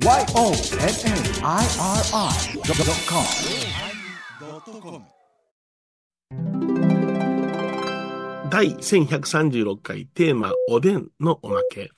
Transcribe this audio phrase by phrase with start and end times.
[0.00, 0.28] YONNIRI.com
[8.48, 11.90] 第1136回テーマおでんのおまけ。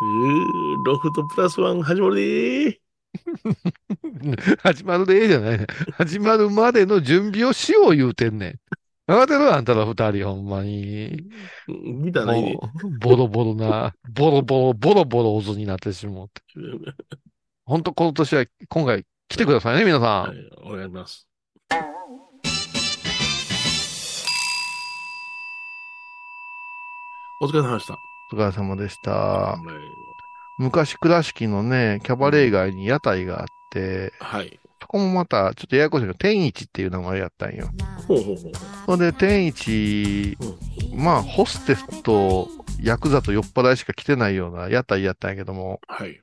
[0.00, 2.76] うー、ロフトプラスワン始まるでー。
[4.62, 5.66] 始まるでええじゃないね。
[5.92, 8.58] 始まるまでの準備をしよう言うてんねん。
[9.10, 11.24] 分かってるあんたら二人、ほんまに。
[12.04, 12.56] ギターない
[13.00, 16.42] ボロボロな、ボロボロ、ボロボロオズになってしもうて。
[17.64, 20.22] ほんと、今年は、今回来てくださいね、皆さん。
[20.28, 21.26] はい、お願いします。
[27.42, 27.98] お疲れ様でした。
[28.32, 29.10] お疲れ様でした。
[29.10, 29.60] はい。
[30.58, 34.60] 昔倉敷のね、キャバレー街に屋台があって、はい。
[34.90, 37.68] そこもまた、ちょっとややこしいけど、天一っていう名前やったんよ。
[38.08, 38.52] ほうほうほう。
[38.86, 40.36] それで、天一、
[40.96, 42.48] まあ、ホステスと
[42.82, 46.20] ヤクザと酔っ払いしか来てないような屋台やったんやけども、はい。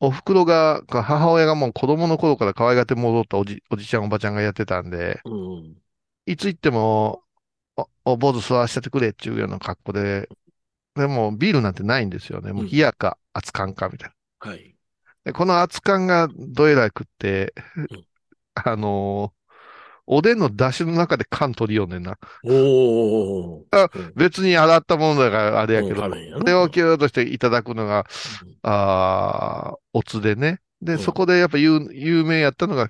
[0.00, 5.76] お袋が、か母親がもう子供の頃から可愛がって戻ったおじ、おじちゃんおばちゃんがやってたんで、うん。
[6.26, 7.22] いつ行っても、
[7.76, 10.28] お、お坊主吸わせてくれっていうような格好で、
[10.96, 12.52] でもビールなんてないんですよね。
[12.52, 14.50] もう冷やか熱燗かみたいな。
[14.50, 14.75] はい。
[15.26, 18.06] でこの熱燗がどえらいくってうん、
[18.54, 19.36] あのー
[20.08, 22.16] おでんの出汁の中で缶取りよんねんな。
[22.44, 23.64] おー。
[23.72, 24.12] あうん。
[24.14, 28.06] 別に洗ったものだからあれやけど、うんあれをキューッとしていただくのが、
[28.40, 28.56] うん。
[28.62, 30.60] あーおつでね。
[30.80, 30.98] で、うん。
[30.98, 32.88] そこでやっぱ有有名やったのが、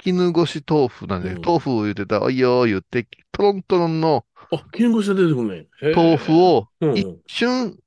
[0.00, 1.42] 絹ごし豆腐なんで、うん。
[1.42, 5.66] 豆腐を言ってたら、おいよー言って、トロントロンのあ、金越しが出てくるね。
[5.94, 6.98] 豆腐をうんうん。
[6.98, 7.78] 一瞬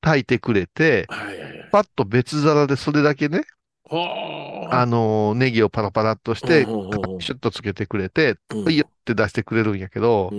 [0.00, 1.06] 炊いてくれて。
[1.70, 3.42] パッと別皿でそれだけね、
[3.84, 4.80] はあ。
[4.80, 8.36] あのーネギをパラパラっとして、シュッとつけてくれて、
[8.68, 10.32] いよって出してくれるんやけど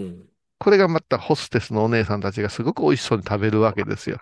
[0.59, 4.19] これがまたホステスのお姉さんたちがすごく美味しそうに食べるわけですよ。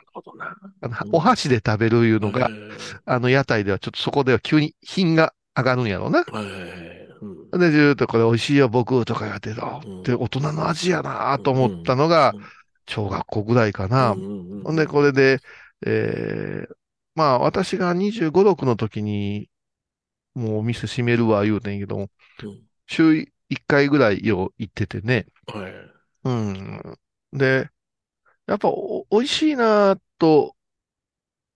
[1.11, 2.49] お箸で食べるいうのが
[3.05, 6.23] あの屋台ではちょっとそこでは急に品が上がるんやろうな。
[6.23, 9.81] で、ずーっとこれ美味しいよ、僕とか言ってた。
[9.85, 12.33] うんで、大人の味やなと思ったのが、
[12.89, 14.11] 小学校ぐらいかな。
[14.11, 15.39] うんうんうんほんで、これで、
[15.85, 16.75] えー
[17.15, 19.49] まあ、私が25、6の時に、
[20.35, 22.09] もうお店閉めるわ言うてんけども、
[22.43, 23.29] うん週1
[23.67, 25.27] 回ぐらいよ行っててね。
[25.47, 25.99] はい。
[26.23, 26.81] うん。
[27.33, 27.69] で、
[28.47, 30.55] やっぱお美味しいなと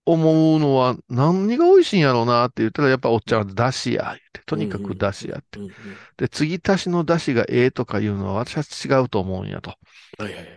[0.06, 5.58] 思うのは、何が美味しいんやろうなって言ったら、やっぱおっちゃんはだしや、言って、とにかくだしやって。
[5.58, 5.74] うんうん
[6.18, 9.74] で、継ぎ足しのだしがええとかいうのは私は違うと思うんやと。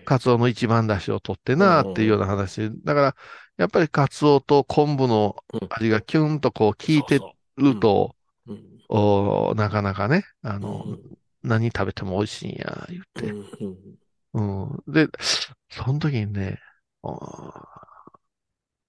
[0.05, 2.71] カツオの一番だしを取ってなっていうような話。
[2.83, 3.15] だから、
[3.57, 5.35] やっぱりカツオと昆布の
[5.69, 7.19] 味がキュンとこう効いて
[7.57, 8.15] ると、
[8.89, 13.31] おなかなかね、あの、うん何食べても美味しいんや、言って。
[14.33, 14.83] うん。
[14.87, 15.07] で、
[15.69, 16.59] その時にね、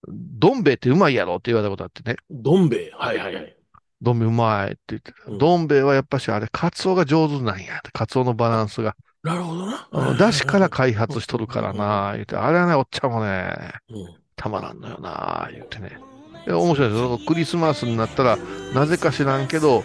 [0.08, 2.16] どん兵衛ってうまいやろって言われたことあってね。
[2.30, 2.90] どん兵衛？
[2.94, 3.56] はいはいはい。
[4.00, 5.30] どん兵衛うまいって言ってた。
[5.30, 7.90] うんどん兵衛はやっぱしあれ、カツオが上手なんやって。
[7.92, 8.96] カツオのバランスが。
[9.22, 9.88] なるほどな。
[9.90, 12.36] あのだしから開発しとるからな、言って。
[12.36, 14.14] あれはね、おっちゃんもね、うん。
[14.36, 15.98] たまらんのよな、言ってね。
[16.46, 17.18] で面白いですよ。
[17.26, 18.38] クリスマスになったら、
[18.74, 19.84] なぜか知らんけど、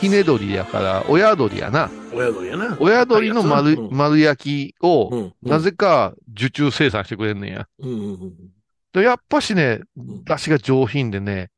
[0.00, 1.90] ひね鳥やから、親鳥やな。
[2.14, 2.76] 親鳥やな。
[2.80, 5.34] 親鳥の丸,、うん丸焼きを、うん。
[5.42, 7.66] なぜか受注生産してくれんねんや。
[7.78, 8.32] うんうんうん
[8.92, 11.50] でやっぱしね、ん出汁が上品でね。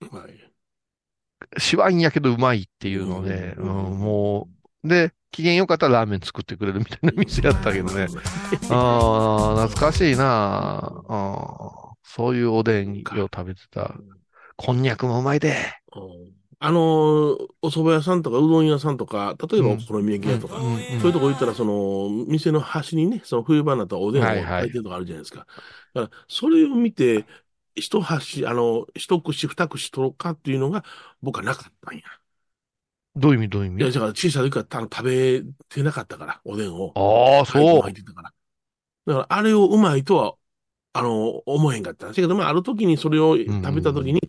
[1.57, 4.49] しわんやけどうまいっていうので、ううんんも
[4.85, 8.07] う、で、機嫌よかったらラーメン作ってくれるみたいな店やったけどね。
[8.71, 13.95] ああ、懐かしいなああそういうおでんを食べてた。
[14.57, 15.57] こんにゃくもうまいで。
[15.97, 16.83] うんあのー、
[17.61, 25.41] お蕎麦屋さんとかうどん屋さんとか、例えばうんお好み焼き屋とか、うんうんそういうとこ行ったら、その、店の端にね、その冬場になったらおでんをはいはい炊いてるとかあるじゃないですか。
[25.95, 27.27] だから、それを見て、
[27.75, 30.85] 一箸、あの、一口二口取ろうかっていうのが、
[31.21, 32.03] 僕はなかったんや。
[33.15, 33.49] どういう意味？
[33.49, 36.93] どういういや、意味だから小さい時から食べてなかったから、おでんを。
[36.95, 37.93] ああ、そう入。
[37.93, 38.33] ってたから。
[39.07, 40.35] だから、あれをうまいとは、
[40.95, 44.21] あの、思えへんかったんですけど、まあ、ある時にそれを食べた時に、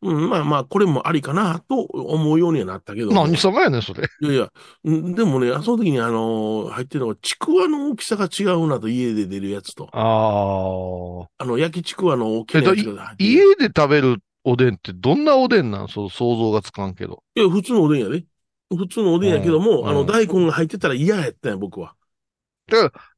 [0.00, 3.10] うん、まあまあ、これもありかな、と思うようにはなったけど。
[3.10, 4.08] 何様やねん、それ。
[4.20, 4.50] いやいや、
[4.88, 9.88] んでもね、その時にあの、入ってるのが、ちくわの大きさが違うなと、家で出るやつと。
[9.92, 11.42] ああ。
[11.42, 13.30] あの、焼きちくわの大きなやつが入ってる。
[13.30, 15.88] 家で食べるおでんってどんなおでんなん？
[15.88, 17.22] そう想像がつかんけど。
[17.34, 18.24] いや、普通のおでんやで。
[18.70, 21.94] 普通のおでんやけども、うんあの、大根が入ってたら嫌やったんや、僕は。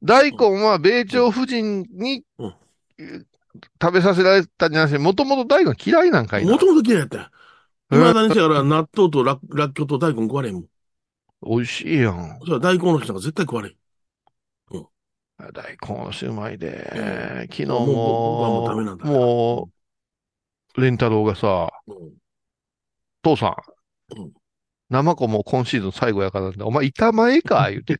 [0.01, 2.53] 大根は米朝夫人に、うん
[3.81, 6.53] 食べさせられたんじゃなくて、もともと大根嫌いなんかいな？
[6.53, 6.57] も。
[6.57, 7.25] ともと嫌いやったんや。
[7.25, 7.97] へえ？
[7.97, 10.65] 未だにしたから、納豆とらっらっきょうと大根食われへんもん。
[11.43, 12.39] 美味しいやん。
[12.41, 13.75] それは大根の人なんか絶対食われへん。
[15.53, 16.91] 大根おろしうまいで。
[16.93, 17.85] え昨日も
[19.03, 19.69] もう、
[20.77, 22.11] レンタロウがさ、うん。
[23.23, 24.31] 父さんうん、
[24.89, 27.97] 生子もう今シーズン最後やからお前板前か言うて。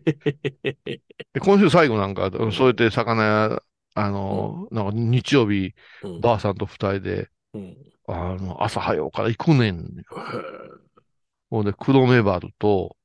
[1.34, 3.64] で今週最後なんか、そうやって魚屋、
[3.94, 5.74] あの、なんか日曜日、
[6.04, 6.22] うん。
[6.22, 7.78] ばあさんと二人で、うん。
[8.08, 9.76] あの、朝早うから行くねん。
[9.76, 10.04] へ
[11.50, 12.96] ほんで、黒メバルと、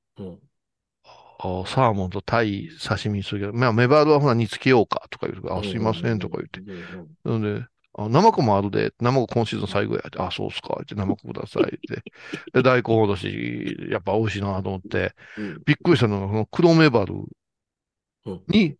[1.67, 6.61] サーモンとタイ刺身にするけど、まあ、メバルはほら煮つけようかとか言うから、あ、すいませんとか言って。
[7.25, 7.41] うん。
[7.43, 7.67] なんで、
[7.97, 12.03] あ、生子もあるで、生子今シーズン最後やあ、そうっすか、って生子くださいって。
[12.53, 15.63] で、大根おろし、やっぱ美味しいなと思って、うん。
[15.65, 17.15] びっくりしたのが、この黒メバル
[18.25, 18.77] うんに、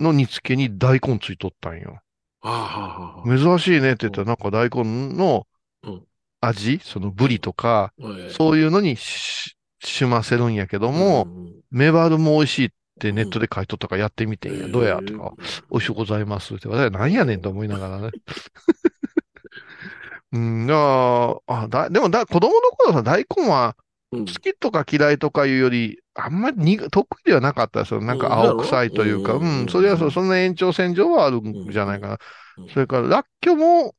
[0.00, 2.00] の煮付けに大根ついとったんよ。
[2.42, 3.26] ああ。
[3.26, 5.46] 珍しいねって言ったら、なんか大根の
[5.82, 6.06] うん
[6.40, 14.68] 味、そのブリとか、ええそういうのにし、しませるんやけども、んメバルも美味しいってネットで書いとったからやってみてんや。
[14.68, 16.68] どうやとか、え美味しゅうございますって。
[16.68, 18.10] 私は何やねんと思いながらね。
[20.32, 23.76] うん、だからあだ、でもだ、子供の頃さ、大根は
[24.10, 28.00] 好きとか嫌いとかいうより、あんまりに得意ではなかったですよ。
[28.00, 32.18] なんか青臭いというか、うんうん、うんそれはそうそんな延長線上はあるんじゃないかな。
[32.58, 33.94] うんそれから、らっきょうも、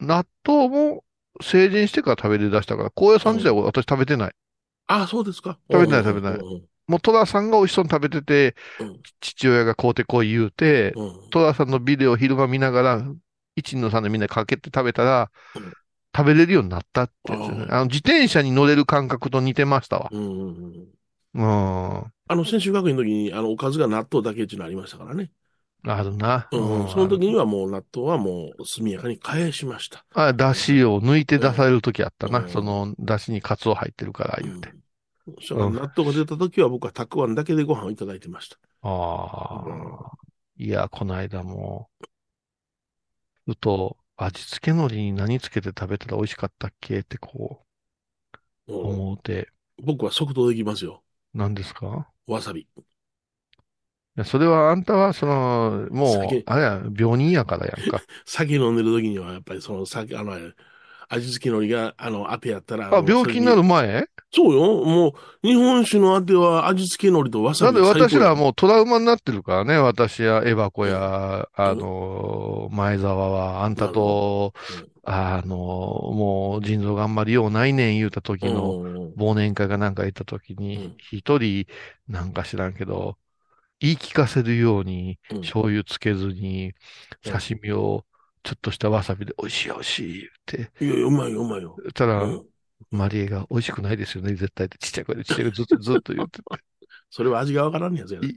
[0.00, 1.04] 納豆も
[1.40, 4.32] 成人してから食べれ出したから、高野山時代は私食べてない。
[4.88, 5.58] あ、そうですか。
[5.70, 13.02] 食べてない食べてないうんもう戸田さんが美味しそうに食べてて、うん父親が買うてこい言うて、うんうん戸田さんのビデオを昼間見ながら、
[13.56, 15.72] 一のさんでみんなかけて食べたら、うん
[16.14, 20.10] 食べれるようになったってねああの自転車に乗れる感覚と似てましたわ。
[20.12, 20.88] うん。
[21.34, 25.30] ああの、先週学院の時に、あの、おかずが納豆だけっていうのありましたからね。
[25.84, 26.48] るな。
[26.52, 26.88] うん。
[26.88, 30.04] その時にはもう納豆はもう速やかに返しました。
[30.14, 32.40] あ、だしを抜いて出される時あったな。
[32.40, 34.72] うんその、だしにカツオ入ってるから言うて。
[35.26, 35.34] うん。
[35.36, 38.58] そしたら納豆が出た時は僕はたくあんだけでご飯をいただいてました。
[38.82, 38.88] あ
[39.64, 40.18] うんあ。
[40.56, 41.90] いや、この間も、
[43.44, 47.66] ふと、味付け海苔に何つけて食べたら美味しかったっけってこう、
[48.66, 49.48] うん思うて、
[49.84, 51.04] 僕は即答できますよ。
[51.34, 52.10] 何ですか？
[52.26, 52.62] わさび。
[54.16, 58.04] いやそれはあんたは、その、も酒う、あれや、病人やからやんか。
[58.26, 60.34] 酒飲んでる時にはやっぱりその酒、あの、
[61.08, 62.88] 味付け海苔が、あの、あてやったら。
[62.90, 64.06] あ、の病気になる前？
[64.34, 64.84] そうよ。
[64.84, 65.10] も
[65.42, 68.04] う、日本酒のあては味付け海苔とわさなんでび最高よ。
[68.08, 69.76] 私らはもうトラウマになってるからね。
[69.78, 74.52] 私やエバコや、あの、前澤は、あんたと、
[75.04, 81.66] あの、もう腎臓があんまりようないねん言うた時の、うん忘年会がなんか行った時うんに、一人
[82.08, 83.18] なんか知らんけど、
[83.80, 86.74] 言い聞かせるように、うん醤油つけずに、
[87.24, 88.06] うん刺身を
[88.44, 91.76] ちょっとしたわさびで美味しい美味しい言って、いやいや、うまいよ、うまいよ。
[91.82, 92.51] そしたら、うん
[92.90, 94.66] マリエが美味しくないですよね、絶対。
[94.66, 96.40] ってちっちゃい声でちっちゃい声でずっと ずっと言って
[97.10, 98.34] それは味がわからんねやつやて、い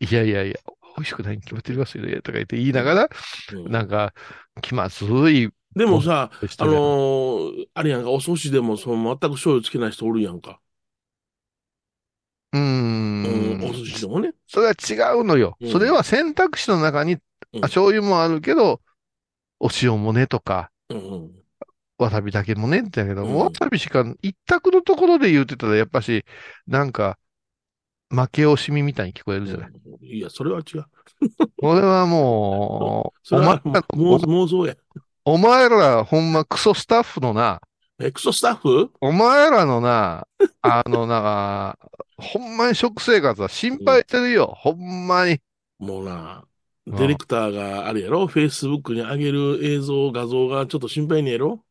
[0.00, 0.54] いやいやいや、
[0.96, 3.08] 美味しくないに決まってますよね、とか言って言いながら、
[3.50, 3.72] うん。
[3.72, 4.14] なんか、
[4.62, 5.50] 気まずい。
[5.76, 10.60] でもさ、人あのーあれやんか、お寿司でもその全く醤油つけない人おるやんか。
[12.52, 12.60] うー
[13.22, 14.32] うん、んお寿司でもね。
[14.46, 15.58] それは違うのよ。
[15.60, 15.70] うん。
[15.70, 17.18] それは選択肢の中に、
[17.52, 17.64] うん。
[17.64, 18.80] あ醤油もあるけど、
[19.60, 21.39] お塩もねとか、うんうん。
[22.04, 26.24] わさびだけもねってやけど、うんわさびしか、一択のところで言うてたら、やっぱし、
[26.66, 27.18] なんか、
[28.10, 29.70] 負け惜しみみたいに聞こえるじゃない。
[30.02, 30.84] いや、それは違う。
[31.60, 33.60] これはもう、 お前ら
[33.94, 34.74] もう妄想や。
[35.24, 37.60] お前らほんまクソスタッフのな、
[38.00, 38.90] エクソスタッフ？
[39.00, 40.26] お前らのな、
[40.62, 41.78] あのな、
[42.16, 44.54] ほんまに食生活は心配してるよ。
[44.56, 45.38] ほんまに。
[45.78, 46.50] もうな、うん
[46.86, 51.62] ディレクターがあれやろ、フェイスブックに上げる映像、画像がちょっと心配ねやろ？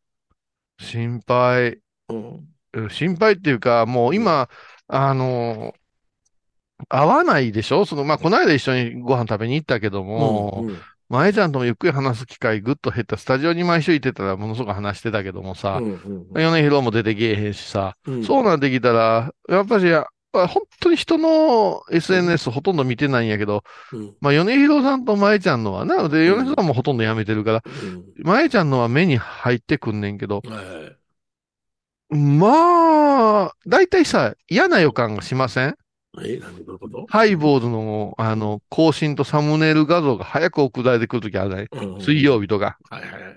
[0.80, 1.80] 心配。
[2.10, 2.48] うん。
[2.74, 4.48] うん心配っていうか、もう今、
[4.88, 5.74] あの、
[6.88, 7.86] 合わないでしょ？
[7.86, 10.78] その、まあ、この間一緒にご飯食べに行ったけども、うん
[11.12, 13.18] 前ちゃんともゆっくり話す機会ぐっと減った。
[13.18, 19.86] スタジオに毎週行ってたらものすごく話してたけどもさ、うんうん米広も出てけえへんしさ、うんそうなってきたら、やっぱし、
[20.32, 24.16] あ本当に人の SNS ほとんど見てないんやけど、うん。
[24.22, 26.38] まあ、米広さんと前ちゃんのはな、で、うん。
[26.38, 28.06] 米広さんもほとんどやめてるから、うん。
[28.24, 30.96] 前ちゃんのは目に入ってくんねんけど、は
[32.12, 35.76] いまあ、だいたいさ、嫌な予感がしません？
[36.24, 37.06] え、何どういうこと？
[37.08, 41.68] ハイボーズの、あの、更新とサムネイル画像が早く送られてくるときあるね。
[41.72, 42.02] うん。
[42.02, 42.80] 水曜日とか。
[42.90, 43.36] はいはいはい。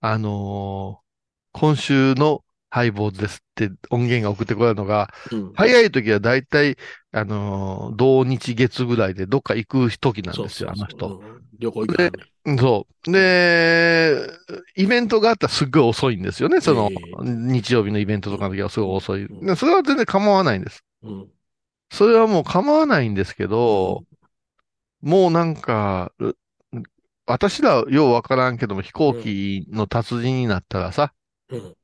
[0.00, 1.08] あのー
[1.52, 6.76] 今週のハイボーズですって音源が送ってこられるのが、うん早い時はだいたい、
[7.12, 11.14] あのー同日月ぐらいでどっか行く時なんですよ、あの人。
[11.16, 13.12] そうそうそううん旅行行かんねうんそう。
[13.12, 14.28] で、
[14.76, 16.60] イベントがあったらすっごい遅いんですよね。
[16.60, 19.24] そのええ、日曜日のイベントとかの時はすごい遅い。
[19.28, 20.82] うんでそれは全然構わないんです。
[21.02, 21.32] うん
[21.90, 24.04] それはもう構わないんですけど、
[25.02, 26.34] もうなんか、う
[27.26, 31.14] 私らようわからんけども飛行機の達人になったらさ、
[31.48, 31.76] うん。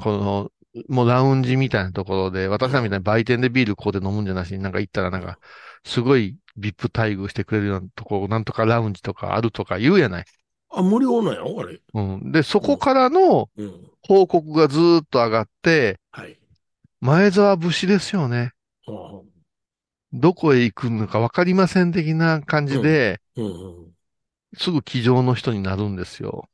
[0.00, 0.50] この、
[0.88, 5.38] もうラウンジみたいなところで、私らみたいに売店でビールここで飲むんじゃなしになんか行ったらなんか、
[5.84, 10.24] すごい VIP 待遇してくれるようなところ、なんとかラウンジとかあるとか言うやない。
[10.70, 11.60] あ、無料なんやろ？
[11.60, 11.80] あれ。
[11.94, 12.32] うん。
[12.32, 13.84] で、そこからのうん。
[14.06, 16.38] 報告がずーっと上がって、はい。
[17.00, 18.52] 前澤節ですよね。
[18.86, 19.22] は
[20.12, 23.92] どこへ行くのかわかりません的な感じで、あうん。
[24.56, 26.48] すぐ机上の人になるんですよ。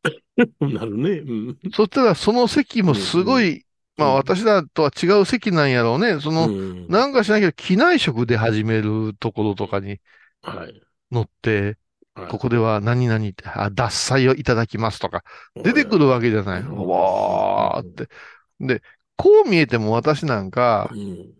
[0.60, 0.74] うん。
[0.74, 1.10] なるね。
[1.10, 1.58] うん。
[1.72, 6.20] そしたらその席もすごい、まあうん私らとは違う席なんやろうね。
[6.20, 6.88] その、うん。
[6.88, 10.00] なんかしなきゃ機内食で始めるところとかに
[10.42, 10.84] はい。
[11.10, 11.78] 乗って、
[12.14, 15.24] はいここでは何々って、あ、脱菜をいただきますとか、
[15.62, 16.62] 出てくるわけじゃない。
[16.62, 18.08] うんわーって。
[18.60, 18.82] で、
[19.16, 21.34] こう見えても私なんかう、ん。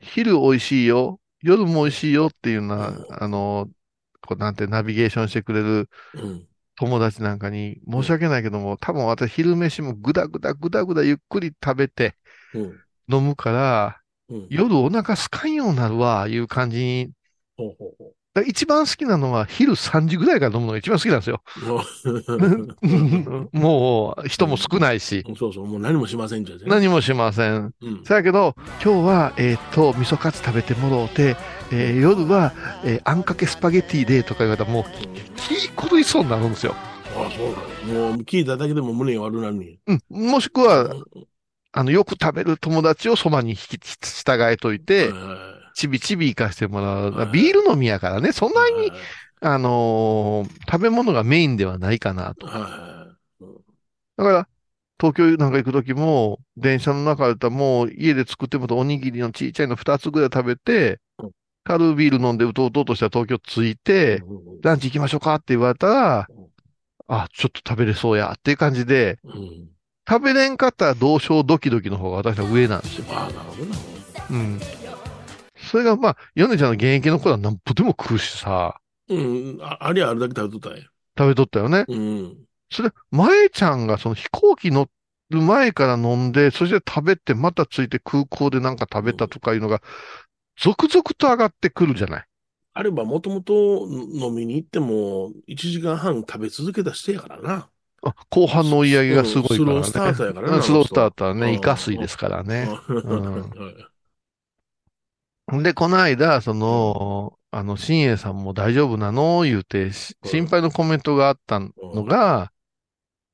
[0.00, 3.70] 昼美味しいよ、夜も美味しいよっていうようなうん、あの、
[4.28, 6.44] こうなんてナビゲーションしてくれるうん。
[6.76, 12.14] 友達なんかに申し訳ないけども、多分私昼飯もぐだぐだぐだぐだゆっくり食べて
[12.54, 13.16] うん。
[13.16, 14.46] 飲むから、うん。
[14.50, 17.10] 夜お腹すかんようになるわ、いう感じに。
[18.46, 21.42] 一番好きなのは昼3時ぐらいから飲むのが一番好きなんですよ。
[23.52, 23.58] う。
[23.58, 26.68] もう人も少ないし、そうそう、もう何もしませんじゃん。
[26.68, 27.74] 何もしません。
[27.80, 28.04] うん。
[28.04, 28.54] そやけど、
[28.84, 31.36] 今日は、えーっと、味噌カツ食べてもろうて、
[31.70, 34.84] えー夜は、えーあんかけスパゲティでとか言われたらもう
[35.36, 36.74] 気狂いそうになるんですよ。
[37.10, 38.10] ああ、そうなの。
[38.10, 39.78] もう聞いただけでも胸悪なるね。
[39.86, 40.02] うん。
[40.30, 40.94] もしくは、
[41.72, 47.12] あの、よく食べる友達をそばに引き従えといて、はちびちび行かしてもらう。
[47.12, 48.92] はいビール飲みやからね、そんなに、
[49.40, 52.46] あのー食べ物がメインではないかなと。
[52.46, 53.44] はい。
[54.16, 54.48] だから、
[55.00, 61.00] 東京なんか行くときも、電車の中だったらもう家で作ってもらったおにぎりのちっちゃいの2つぐらい食べて、
[61.68, 64.22] 軽いビール飲んでうとうとうとしたら東京着いて、
[64.62, 66.46] ランチ行きましょうかって言われたらうん、
[67.08, 69.68] あ、ちょっと食べれそうやっていう感じで、うん。
[70.08, 73.04] 食べれんかったら同症ドキドキの方が私は上なんですよ。
[73.10, 73.76] ああ、なるほどな。
[74.30, 74.58] うん。
[75.58, 79.58] それがまあ、ヨネちゃんの現役の頃は何歩でも食うしさ、うん。
[79.60, 80.88] あありゃあるだけ食べとったんや。
[81.18, 81.84] 食べとったよね。
[81.86, 82.36] うん。
[82.70, 84.88] それ、前ちゃんがその飛行機乗
[85.28, 89.82] る前から飲んで、そして食べて、またついて空港でなんか食べたとかいうのが、
[90.60, 92.24] 続々と上がってくるじゃない。
[92.74, 97.70] あれば、もともと飲みに行っても、1時間半食べ続けた人やからな。
[98.02, 99.76] あ後半の追い上げがすごいからね。
[99.78, 102.68] うんスロースターターやからねうんスロースターターね、イカ水ですからね。
[105.48, 109.42] うんで、この間、その、あの、新栄さんも大丈夫なの？
[109.42, 109.90] 言うて、
[110.24, 111.72] 心配のコメントがあったの
[112.04, 112.52] が、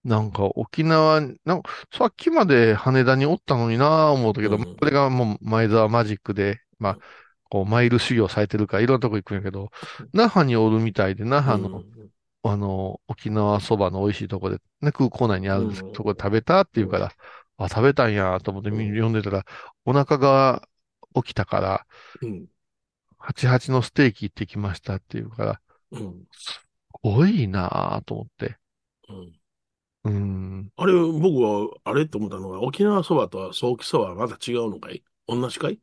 [0.05, 6.99] なんか沖縄、なんかさっきまで羽田におったのになぁ思うたけど、うんこれがもう前澤マジックで、まあ、
[7.51, 9.71] こう、マイル修行されてるからいろんなとこ行くんやけど、
[10.13, 11.83] 那覇におるみたいで、那覇の、
[12.43, 17.13] あの、沖縄そばの美味しいとこで、ね、空港内にあるんですけど、うんそこで食べたって言うから、
[17.57, 19.45] あ、食べたんやと思って見読んでたら、
[19.85, 20.69] お腹が
[21.15, 21.87] 起きたから、
[22.21, 22.47] うん。
[23.21, 25.61] 88のステーキ行ってきましたって言うから、
[25.93, 26.25] うん。
[26.33, 26.61] す
[27.03, 28.59] ごいなぁと思って。
[29.09, 29.33] うん。
[30.05, 30.69] うん。
[30.77, 35.03] あれ、僕は、あれと思ったのが、沖縄そばとは早期そばはまた違うのかい？
[35.27, 35.81] 同じかい？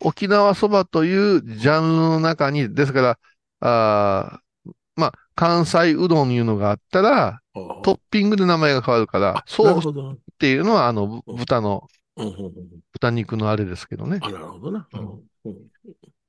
[0.00, 3.18] 沖縄そばというジャンルの中に、ですから、
[3.60, 7.40] あーまあ、関西うどんいうのがあったら、
[7.82, 10.16] トッピングで名前が変わるから、なそうっ。
[10.38, 11.86] ていうのは、あの、うん豚の、
[12.92, 14.18] 豚肉のあれですけどね。
[14.22, 14.88] あ、なるほどな。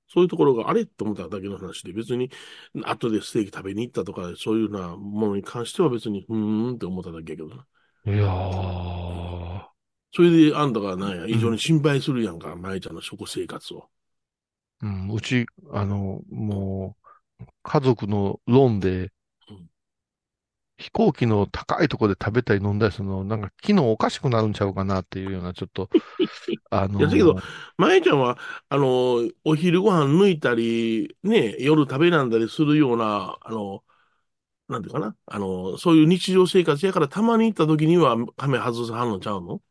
[0.09, 2.31] そういうところがあれと思っただけの話で、別に
[2.85, 7.65] 後でステーキ食べに行ったとか、そういうようなものに関しては別に、うーんって思っただけやけどな。
[8.05, 8.86] いやー。
[10.17, 11.15] それであんたがなん。
[11.15, 13.89] や、異常に心配するやんか、舞ちゃんの食生活を。
[14.81, 16.95] うん、うち、あの、も
[17.39, 19.11] う、家族のローンで
[19.49, 19.69] うん、
[20.77, 25.89] 飛行機の高いところで食べたり飲んだりするの、なんか機能おかしくなるんちゃうかなっていうような、ちょっと、
[26.69, 27.35] あのいやだけど
[27.77, 33.83] 舞ちゃんは、あの、お昼ご飯抜いたり、ね、夜食べなんだりするような、あの、
[34.69, 39.61] なんていうかな、あの、そういう日常生活やから、たまに行った時には、亀外さはんのちゃうの？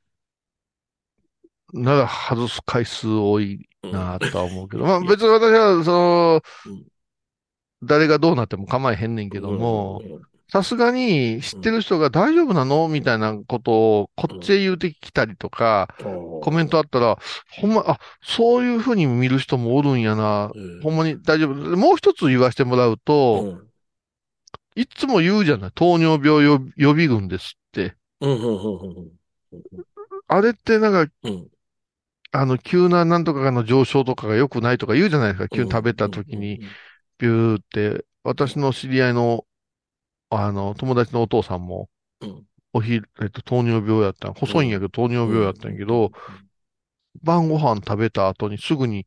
[1.76, 6.84] なら外す回数多いうんなとは思うけど、まあ別に私は、そのうん、
[7.82, 10.20] 誰がどうなっても構えへんねんけども、うん。
[10.48, 12.86] さすがに知ってる人が大丈夫なの？
[12.86, 15.88] みたいなことをこっちへ言うてきたりとか、
[16.40, 17.18] コメントあったら、
[17.60, 20.80] ほんま、あ、そういうふうに見る人もおるんやな、うん。
[20.82, 21.76] ほんまに大丈夫。
[21.76, 23.58] もう一つ言わせてもらうと、
[24.76, 27.96] いつも言うじゃない、糖尿病予予備軍ですって。
[30.28, 31.48] あれってなんか、うん
[32.40, 35.48] あの、急ななんとかの上昇とかが良くないとか言うじゃないですか。
[35.48, 36.60] 急に食べた時に、
[37.18, 39.46] ビューって、私の知り合いの
[40.30, 41.90] あの、友達のお父さんも、
[42.20, 42.46] うん。
[42.74, 46.12] お昼、えっと、糖尿病やったん、細いんやけど糖尿病やったんやけど、
[47.22, 49.06] 晩ご飯食べた後にすぐに、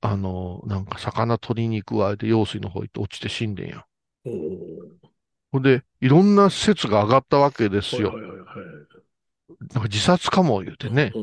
[0.00, 3.86] あの、なんか魚取りに行くわ、で、用水の方行って落ちて死んでんや。
[5.52, 8.18] ほんで、いろんな説が上がったわけですよ。
[9.72, 11.16] なんか自殺かも言うてね。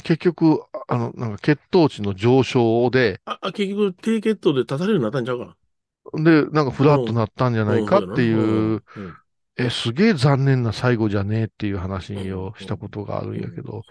[0.00, 5.56] 結局、あの、なんか血糖値の上昇で、あ、あ結局、低血糖で立たれるようになったんちゃうか？
[6.12, 6.22] な。
[6.24, 9.04] で、なんかフラッとなったんじゃないかっていう、うん。
[9.04, 9.22] うん。
[9.58, 13.84] え、すげえ残念な最後じゃねえっていう話をしたことがあるんやけど、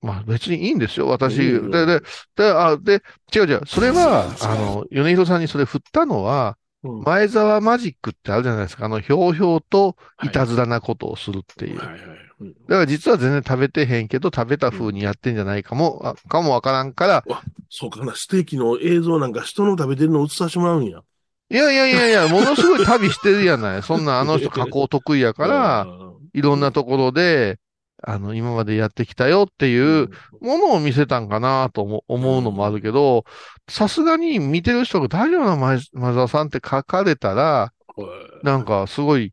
[0.00, 1.36] まあ別にいいんですよ、私。
[1.70, 2.00] で、で、
[2.36, 3.02] で、あ、で、
[3.34, 8.84] 違う違う、それは、 あの、米広さんにそれ振ったのは、うん前澤マジックってあるじゃないですか。
[8.84, 11.78] あの、ひょうひょうといたずらなことをするっていう。
[11.78, 11.98] はいはい。
[11.98, 17.24] うんだから実は全然食べてへんけど、食べた風にやってんじゃないかも、あかもわからんから、
[17.68, 21.02] そうかな、ステーキの映像なんか人の食べてるの映させてもらうんや。
[21.50, 23.82] いやいやいやいや、 ものすごい旅してるやない。
[23.82, 25.86] そんなあの人加工得意やから、
[26.32, 27.58] いろんなところで、
[28.02, 30.10] あの、今までやってきたよっていう
[30.40, 33.24] ものを見せたんかなと思思うのもあるけど、
[33.68, 38.06] さすがに見てる人が大丈夫な前前澤さんって書かれたら、うん、
[38.42, 39.32] なんかすごい、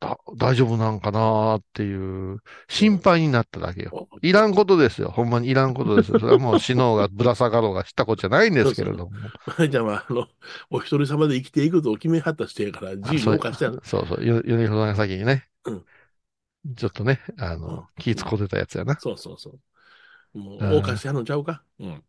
[0.00, 4.08] だ大丈夫なんかなっていう心配になっただけよ。
[4.22, 5.10] いらんことですよ。
[5.10, 6.18] ほんまにいらんことですよ。
[6.18, 9.12] それはもう死のうがぶら下がろうがしたことじゃないんですけれども。
[9.68, 10.26] じゃあまあ、あの、
[10.70, 13.80] お一人様で生きていくと決めはった人やから、自由を犯したやな。
[13.84, 14.24] そうそう。
[14.24, 15.46] よ、よりほどが先にね。
[15.66, 15.84] うん
[16.76, 18.98] ちょっとね、あの、うん気使ってたやつやな。
[18.98, 19.58] そうそうそ
[20.34, 20.38] う。
[20.38, 21.64] もうんう、犯してはんのちゃうか？
[21.78, 22.04] うん。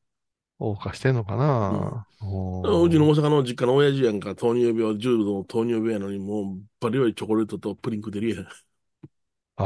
[0.59, 8.47] 謳歌してんのかな、おーうちの大阪の実家の親父やんか、糖尿病、重度の糖尿病やのに、もう、バリバリチョコレートとプリン食ってるやん。
[9.57, 9.63] あ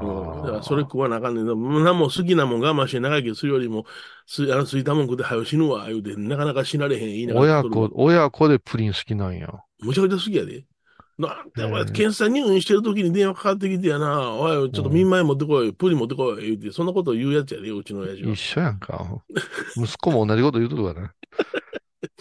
[0.00, 0.42] うん。
[0.42, 0.62] だからあ。
[0.62, 1.46] それ食わなあかんねん。
[1.46, 1.52] な
[1.92, 3.84] んも好きなもん我慢して長生きするよりも、
[4.26, 9.64] すあの、すいたもん食って早よ死ぬわ、言うて、なかなか死なれへん言いながら親子、親子でプリン好きなんや。
[9.80, 10.64] むちゃくちゃ好きやで。
[11.18, 18.36] なんで、お前検査入院してる時に電話かかってきてやな、おい、ちょっと見舞い持ってこい、プリン持ってこい、言うて、そんなこと言うやつやで、うちの親父は一。
[18.36, 19.24] 緒やんか。
[19.76, 21.14] 息子も同じこと言うとるわな。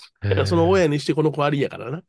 [0.30, 2.04] だからその親にしてこの子ありやからな。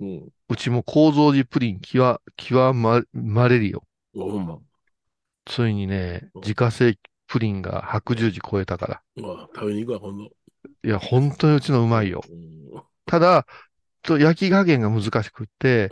[0.00, 0.32] うん。
[0.48, 3.82] うちも構造寺プリン極、極ま、まれるよ。
[4.14, 4.62] ほんま。
[5.44, 9.02] ついにね、うん自家製プリンが白十字超えたから。
[9.16, 10.30] うわ食べに行くわ、今度。
[10.84, 12.22] いや、本当にうちのうまいよ。
[12.28, 13.46] うんただ、
[14.02, 15.90] ちょ焼き加減が難しくって。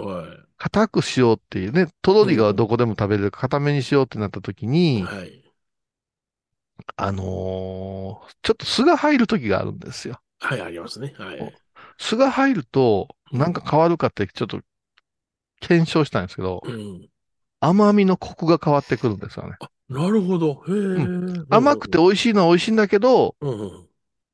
[0.59, 5.42] 硬くしようっていうね、とろりがどこでも食べれるから硬めにしようってなった時に、はい。
[6.96, 10.20] あのーちょっと酢が入る時があるんですよ。
[10.38, 11.14] はい、ありますね。
[11.18, 11.55] はい。
[11.99, 14.61] 酢が入ると、なんか変わるかってちょっと
[15.61, 17.11] 検証したんですけど、うん。
[17.61, 19.57] 甘みのコクが変わってくるんですよね。
[19.88, 20.62] なるほど。
[20.68, 21.44] へえ。
[21.51, 23.89] 甘くて美味しいのは美味しいんだけど、うんうん。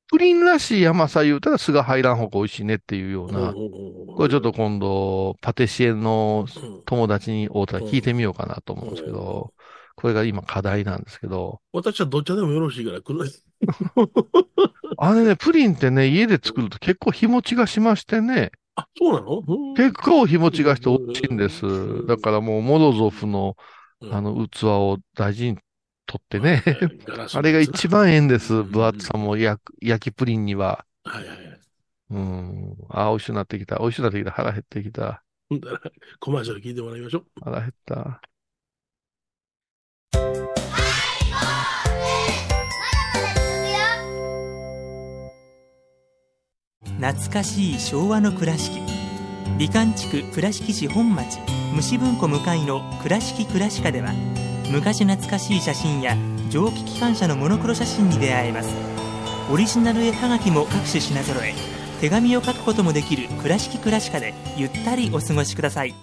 [0.09, 6.83] プリンらしい甘さ言うたら酢が入らん方が美味しいねっていうような、これちょっと今度、パティシエのうん。
[6.85, 9.53] 友達に会うたら聞いてみようかなと思うんですけど、
[9.97, 13.29] これが今課題なんですけど、私はどっちでもよろしいから、来る。
[14.99, 19.43] あれね、プリンってね、家で作ると結構日持ちがしましてね、あ、そうなの？
[19.47, 19.75] うん。
[19.75, 21.67] 結構日持ちがして美味しいんです。
[21.67, 22.03] う。
[22.05, 22.07] ん。
[22.07, 23.57] だからもうモロゾフの
[24.03, 24.15] うん。
[24.15, 25.59] あの器を大事に
[26.07, 26.63] 取ってね、
[27.35, 28.55] あれが一番ええんです。
[28.55, 29.61] うん分厚さも焼
[30.01, 30.85] きプリンには。
[31.05, 31.61] はいはいはい。
[32.11, 32.77] うん。
[32.89, 33.79] あ、美味しくなってきた。
[33.79, 34.31] 美味しくなってきた。
[34.31, 35.23] 腹減ってきた。
[35.49, 35.81] ほんだら
[36.21, 37.25] コマーシャル聞いてもらいましょう。
[37.43, 38.21] 腹減った。
[46.99, 48.81] 懐かしい昭和の倉敷
[49.59, 51.39] 美観地区倉敷市本町
[51.75, 54.13] 虫文庫向かいの「倉敷倉歯科」では
[54.71, 56.17] 昔懐かしい写真や
[56.51, 58.71] 蒸気機関車のモノクロ写真に出会えます。
[59.51, 61.55] オリジナル絵はがきも各種品揃え
[62.01, 65.95] 手紙を書くこともできる「倉敷倉歯科」でゆったりお過ごしください。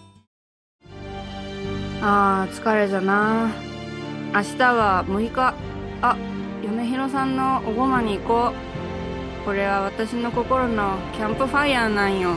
[2.01, 3.51] あー疲れじゃな。
[4.33, 5.53] 明日は6日。
[6.01, 6.17] あ
[6.63, 9.45] 嫁ひろさんのおごまに行こう。
[9.45, 12.35] これは私の心のキャンプファイヤーなんよ。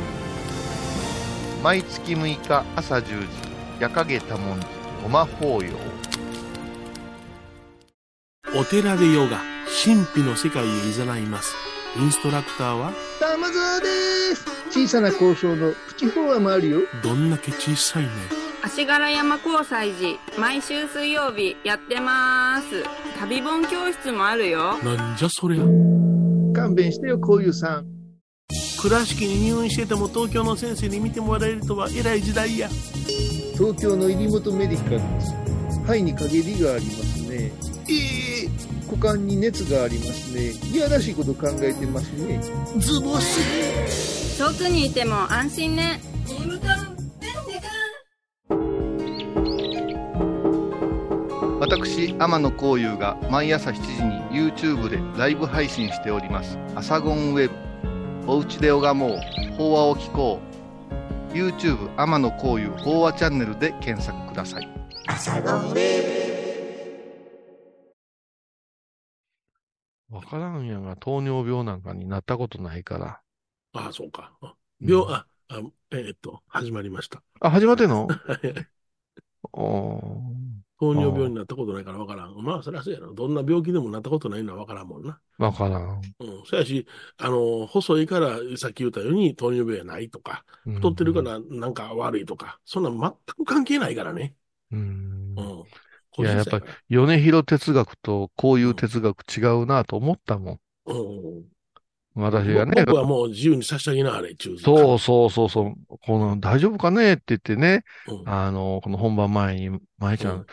[1.63, 3.27] 毎月6日朝10時、
[3.81, 4.67] 夜影多文字、
[5.03, 5.96] ごま法要。
[8.59, 9.43] お寺でヨガ、
[9.85, 10.69] 神秘の世界へ
[11.17, 11.55] 誘います。
[11.99, 13.87] インストラクターは、玉沢で
[14.35, 18.11] す小さな交渉のプチフォアもあるよどんだけ小さいね。
[18.63, 22.83] 足柄山交際時毎週水曜日やってます
[23.21, 25.63] 旅本教室もあるよなんじゃそりゃ。
[26.55, 27.87] 勘弁してよこういうさん
[28.81, 32.69] 倉敷に入院してても東京の先生に見てもらえるとは偉い時代や。
[33.55, 35.33] 東京の入本メディカルです
[35.85, 37.53] 肺に陰りがありますね
[37.89, 38.16] ええ
[38.87, 42.41] 股間に熱がありますねいやらしいこと考えてますね
[42.79, 44.39] ズボス。
[44.39, 46.01] 遠くにいても安心ね
[51.59, 56.59] 私、天野幸雄が毎朝7時に YouTube でライブ配信しております。
[56.77, 58.31] アサゴンウェブ。
[58.31, 59.19] おうちで拝もう。
[59.57, 60.41] 法話を聞こ
[61.33, 61.35] う。
[61.35, 64.69] YouTube 天野幸雄法話チャンネルで検索ください。
[70.17, 73.23] わからんやが、糖尿病なんかになったことないから。
[73.73, 74.37] ああ、そうか。
[74.41, 77.23] あ病、あ、あえーっと、始まりました。
[77.41, 78.19] あ、始まってんの？
[78.27, 78.69] はい
[79.53, 82.35] おー糖尿病になったことないからわからん。
[82.43, 83.15] まあ、そりゃそうやろ。
[83.15, 85.21] どんな病気でもなったことないのはわからんもんな。
[85.39, 86.15] わからん。
[86.21, 86.47] うん。
[86.47, 86.87] そやし、
[87.19, 91.23] あの、細いから、さっき言ったように糖尿病やないとか、太ってるか。
[91.23, 94.37] らなんか悪いとか、そんな全く関係ないからね。
[94.71, 94.83] うんう。
[94.83, 95.26] ん。
[96.19, 100.61] いややっぱり米広哲学とこういう哲学違うなと思ったもん。
[100.87, 101.45] らうん。
[102.17, 102.85] 私がね。
[102.87, 104.63] 僕はもう自由にさせてあげなはれ、チューズ。
[104.63, 105.75] そうそうそうそう。
[105.87, 108.29] この、大丈夫かねって言ってね、うん。
[108.29, 110.47] あの、この本番前に、舞ちゃん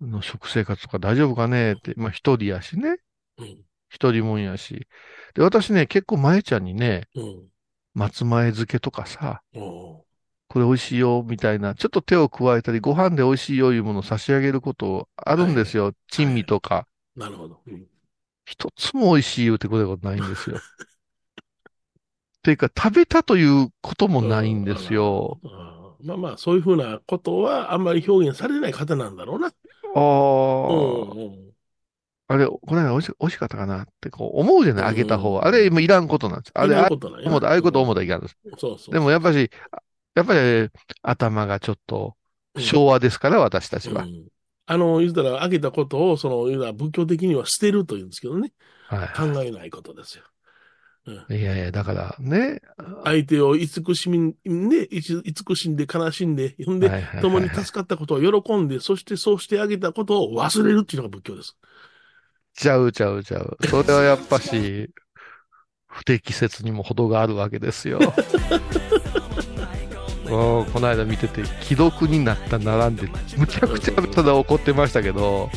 [0.00, 2.96] の食生活とか大丈夫かねって、まあ一人やしね。
[3.38, 3.58] うん。
[3.90, 4.88] 一人もんやし。
[5.34, 7.48] で、私ね、結構舞ちゃんにね、うん。
[7.94, 10.02] 松前漬けとかさ、うん。
[10.54, 15.94] これ美味しいよ、みたいな、ちょっと手を加えたり、ご飯で美味しいよ、いうものを差し上げることあるんですよ。
[16.06, 16.86] 珍味とか。
[17.16, 17.58] なるほど。
[17.66, 17.84] うん。
[18.46, 20.58] 一つも美味しい言うてくれたことないんですよ。
[20.58, 20.60] っ
[22.44, 25.40] ていうか、食べたということもないんですよ。
[26.04, 29.48] まあまあ、そういうふうなことはあんまり表現されない方なんだろうな。
[29.48, 29.50] あ
[29.96, 31.54] あ、うんうん。
[32.28, 35.46] あれ、この間美味し美味しかったかなってこう思うじゃない、うんあげた方は。
[35.46, 36.52] あれ、もういらんことなんです。
[36.54, 38.36] あれ、ああいうこと思うたらいかんです。
[38.58, 38.94] そうそう。
[38.94, 39.50] でもやっぱし、
[40.14, 40.70] やっぱり
[41.02, 42.14] 頭がちょっと
[42.58, 44.06] 昭和ですから、私たちはう。
[44.06, 44.28] ん
[44.66, 48.52] あの、言ったら、あげたことを、その、言うたら仏教的には捨てるというんですけどね。
[48.88, 50.24] は考えないことですよ。
[51.28, 51.34] い。
[51.36, 52.60] いやいや、だからね。
[53.04, 61.56] 相手を慈しみんで、いち慈しんで悲しんで、ほんで共に助かったことを喜んで、そしてそうしてあげたことを忘れるっていうのが仏教です。
[62.54, 63.58] ちゃうちゃうちゃう。
[63.68, 64.88] それはやっぱし、
[65.86, 68.00] 不適切にも程があるわけですよ。
[70.34, 75.50] うんこの間見てて、既読になった並んで、むちゃくちゃただ怒ってましたけど、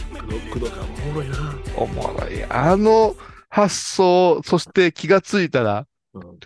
[1.06, 1.38] おもろいな。
[1.76, 2.44] おもろい。
[2.50, 3.16] あの
[3.50, 6.40] 発想、そして気がついたら、うん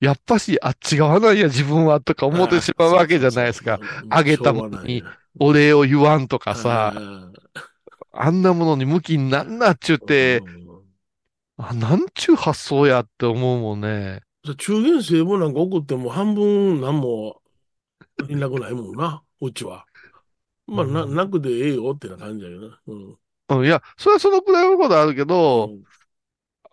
[0.00, 3.80] やっぱしあっち側なんや自分はとか思ってしまうわけじゃないですか。。
[4.10, 5.02] あげたものに
[5.40, 6.92] お礼を言わんとかさ、
[8.12, 10.42] あんなものに向きになんなっちゅうて、
[11.56, 14.20] あ、なんちゅう発想やって思うもんね。
[14.58, 17.40] 中元聖母なんか送っても半分何も
[18.28, 19.86] 連絡ないもんな、うちは。
[20.66, 22.80] まあ、な、うんなくでええよってな感じだよな。
[22.86, 23.18] うん。
[23.48, 25.84] うん、いや、それはそのくらいのことあるけど、うん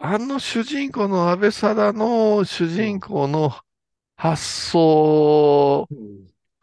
[0.03, 3.53] あの主人公の安倍貞の主人公の
[4.15, 5.87] 発想、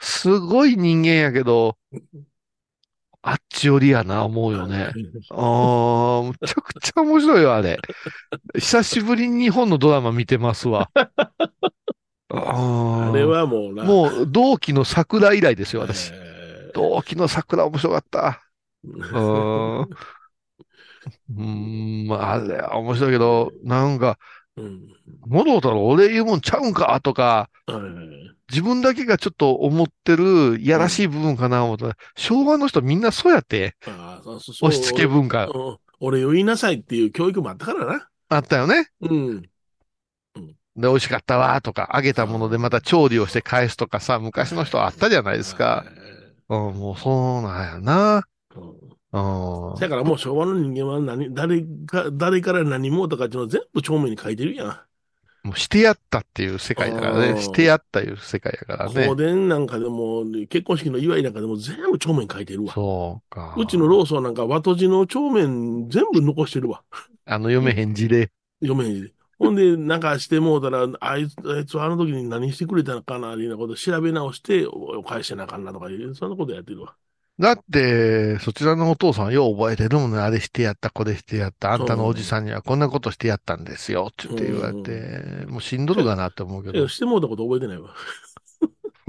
[0.00, 1.78] すごい人間やけど、
[3.22, 4.90] あっち寄りやな、思うよね。
[5.30, 7.78] ああ、むちゃくちゃ面白いよ、あれ。
[8.58, 10.90] 久しぶりに日本のドラマ見てますわ。
[12.30, 13.84] ああれはもうな。
[13.84, 16.12] もう、同期の桜以来ですよ、私。
[16.12, 16.28] えー
[16.74, 18.42] 同期の桜面白かった。
[18.84, 19.88] う
[21.42, 22.08] ん。
[22.12, 24.18] あれは面白いけど、なんか、
[24.56, 24.80] うん。
[25.26, 27.78] 戻ったら俺言うもんちゃうんかとか、はい
[28.50, 38.08] 自分だけがちょっと思ってるいやらしい部分かな思ったら、昭和の人みんなそうやって、ああそうそうそう押し付け文化うん俺を言いなさいっていう教育もあったからな。
[38.30, 38.88] あったよね。
[39.02, 39.42] うん。
[40.78, 45.84] で、美味しかったわとか、揚げたものでまた調理をして返すとかさ、昔の人あったじゃないですか。
[46.48, 48.24] うん、もうそうなんやな。
[48.54, 49.72] うん。
[49.72, 49.80] うん。
[49.80, 54.80] だからもう昭和の人間は何、誰か、誰から何もとかっていうのを全部帳面に書いてるやん。
[55.42, 57.42] もうしてやったっていう世界だからうんね。
[57.42, 59.16] してやったいう世界だからね香。
[59.16, 62.72] 典なんかでも、結婚式の祝いなんかでも全部帳面書いてるわ。
[62.72, 63.54] そうか。
[63.56, 66.82] うちのローソンなんか和とじの帳面全部残してるわ。
[67.24, 68.30] あの読めへん字で。
[68.60, 69.12] 嫁に。
[69.38, 76.94] ほんで、なんかしてもうたら、あいつ、あいつはあの時に何してくれたのかな、いうようなこと調べ直して、お返してなあかんなとかいう、そんなことやってるわ。
[77.38, 80.18] だって、そちらのお父さんよう覚えてるもんね。
[80.18, 81.72] あれしてやった、これしてやった。
[81.72, 84.08] あんたのおじさんにはこんなことしてやったんですよ。
[84.10, 86.88] って言って言われて、もうしんどるかなって思うけどいや、。
[86.88, 87.94] してもうたこと覚えてないわ。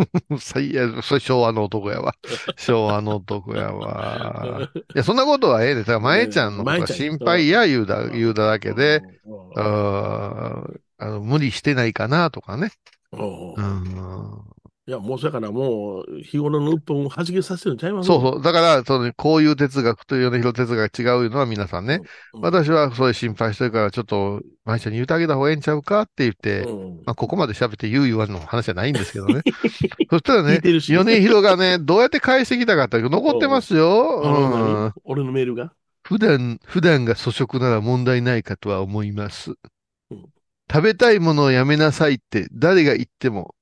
[0.39, 2.13] 最悪、それ昭和の男やわ。
[2.57, 4.69] 昭和の男やわ。
[4.95, 5.81] いや、そんなことはええで。
[5.81, 9.63] だから、まえちゃんのことが心配や言うだ、言うだだけで、うん、
[11.01, 12.71] あの無理してないかなとかね。
[14.89, 18.07] いや、もう、だからもう、日頃の鬱憤を弾けさせてるんちゃいます？
[18.07, 18.41] そうそう。
[18.41, 21.99] だから、その、こういう哲学と米広哲学が違うのは皆さんね。
[22.33, 29.41] うん私はそういう心配してるから、ちょっと、毎日に言うてあげた方がええんちゃうかって言って、うんまあ、ここまで喋って言う言わんの話じゃないんですけどね。
[30.09, 34.21] そしたらね米広がね、どうやって返してきたかって残ってますよ。
[34.25, 34.93] うん何。
[35.03, 35.71] 俺のメールが？
[36.01, 39.51] 普段、普段が粗食なら問題ないかとは思います
[40.09, 40.25] うん。
[40.71, 43.53] 食べたいものをやめなさいって誰が言っても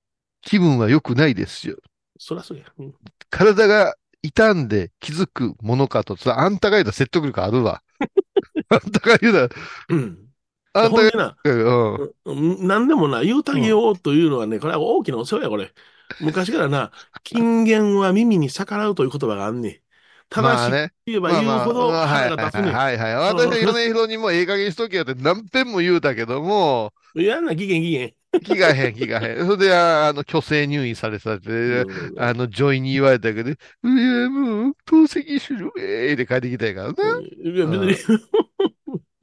[0.41, 1.77] 気分は良くないですよ。
[2.19, 2.65] そらそうや。
[2.77, 2.95] うん
[3.29, 7.81] 体が傷んで気づくものかと、あんたが言うたら説得力あるわ。
[8.69, 9.49] あんたが言うたら、
[9.89, 10.27] うん。
[10.73, 12.13] あんたが言うたら、うん。
[12.25, 15.73] うんなんでもな、言うたげようというのはね、これは大きなお世話や、これ。
[16.19, 16.91] 昔からな、
[17.23, 19.81] 金言は耳に逆らうという言葉があんねん。
[20.29, 20.91] 正しね。
[21.05, 22.73] 言えば言うほど腹が立つねん。
[22.75, 23.47] はいはいはいはい。
[23.47, 28.15] 私は米広にもええ加減しとけよって何遍も言うたけども、やんな、期限期限。
[28.43, 29.45] 気がへん気がへん。
[29.45, 31.85] それで、あの、虚勢入院されてて、
[32.17, 37.21] あの、女医に言われたけど、いや、もう、透析する、ええで帰ってきたやからな。
[37.21, 38.19] いや、別に。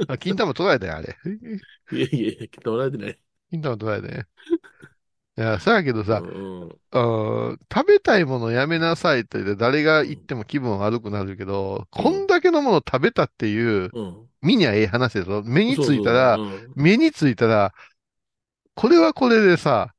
[0.09, 1.17] あ金玉取られたよ、あれ。
[1.93, 3.19] いやいや取られてない。
[3.51, 4.25] 金玉取られたよ。
[5.37, 14.29] いや、さやけどさ、うん食べたいものやめなさいって言って誰が言っても気分悪くなるけど、こんだけのもの食べたっていう、うん。
[14.43, 15.43] 見にゃええ話でしょ。
[15.43, 17.73] 目についたら、そうそう目についたら、
[18.75, 19.95] これはこれでさ、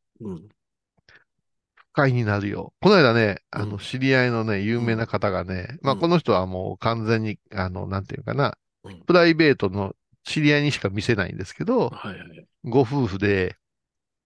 [1.75, 2.73] 不快になるよ。
[2.81, 3.77] この間ね、あの、うん。
[3.79, 5.99] 知り合いのね、有名な方がね、まあ、うん。
[5.99, 12.47] この人はもう完全に、あの、なんていうかなうん、プライベートの知り合いにしか見せないんですけど、はいはい。
[12.63, 13.57] ご夫婦で、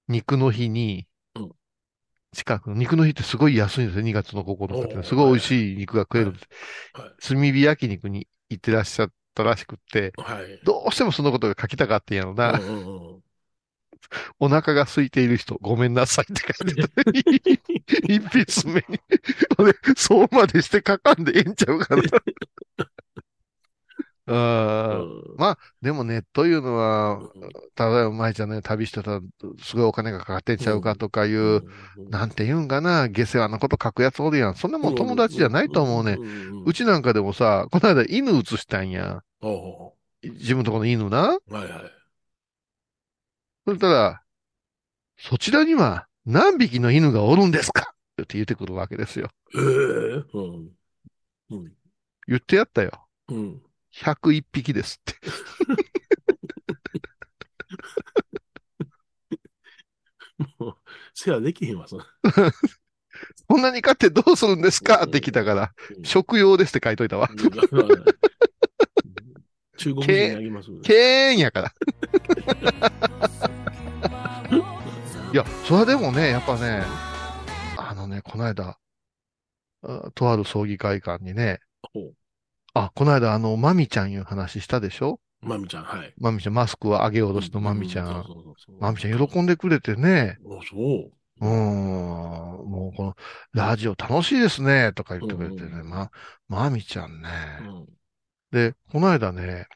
[0.07, 1.51] 肉の日にうん、
[2.33, 6.47] 近くの、肉の日ってすごい安いんですよ、2月の9日ってすごい美味しい肉が食えるんです。
[6.93, 7.11] はい。
[7.21, 10.59] 炭火焼肉に行ってらっしゃったらしくって、はい。
[10.63, 12.53] どうしてもそのことが書きたかったんやろな。
[12.53, 13.19] うんうんうん
[14.39, 17.11] お腹が空いている人、ごめんなさいって書いてた。
[18.07, 18.99] 一筆目に。
[19.57, 22.03] 俺、そうまでして書かんでええんちゃうかな。
[24.31, 29.21] あーうんまあ、でもね、というのは、例えば舞ちゃんね、旅してたら、
[29.59, 34.55] すごいお金がかかってんちゃうかとかいう、うんなんて言うんかな、下世話なこと書くやつおるやん。
[34.55, 36.15] そんなもん友達じゃないと思うね。
[36.15, 39.23] んうちなんかでもさ、この間犬移したんや。
[39.41, 41.35] お自分とこの犬な。
[41.35, 41.98] うはいはい。
[43.69, 44.21] そしたら、
[45.19, 47.93] そちらには何匹の犬がおるんですか？
[48.19, 49.29] って言ってくるわけですよ。
[49.55, 49.61] ええ
[50.33, 50.69] うん。
[51.51, 51.73] うん。
[52.27, 53.05] 言ってやったよ。
[53.27, 53.61] うん。
[53.93, 55.13] 101匹ですって。
[60.57, 60.75] もう、
[61.13, 62.05] 世話できへんわ、そんな。
[63.47, 65.03] こんなに飼ってどうするんですか？
[65.05, 67.29] って来たから、うん食用ですって書いといたわ。
[69.77, 70.69] 中国人にあげます。
[70.83, 73.28] けーんやから。
[75.31, 76.83] いや、それはでもね、やっぱね、
[77.77, 78.79] あのね、この間、
[79.83, 81.59] あとある葬儀会館にね
[81.93, 82.13] ほう、
[82.73, 85.19] あ、この間あの、まみちゃんいう話したでしょ？
[85.41, 86.13] まみちゃん、はい。
[86.17, 88.05] まみちゃん、マスクは上げ下ろしのまみちゃ。
[88.05, 88.25] うん
[88.79, 91.11] まみちゃん喜んでくれてね、おそう。
[91.41, 93.15] うーん、もうこの、
[93.53, 96.11] ラジオ楽しいですね、とか言ってくれてね、うんうんうんま、
[96.47, 97.29] まみちゃんね。
[97.61, 97.85] うん
[98.51, 99.67] で、この間ね、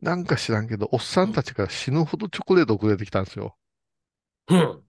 [0.00, 3.54] なんか知らんけど、おっさんたちから死ぬほどチョコレート送れてきたんですよ。
[4.48, 4.84] うん。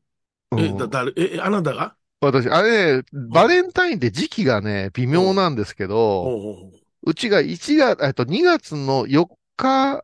[0.57, 0.77] え、うん。
[0.77, 1.95] だ、誰、え、えあなたが？
[2.21, 6.71] 私、あれね、バレンタインって時期がね、微妙なんですけおど、
[7.03, 10.03] うちが1月、えっと、2月の4日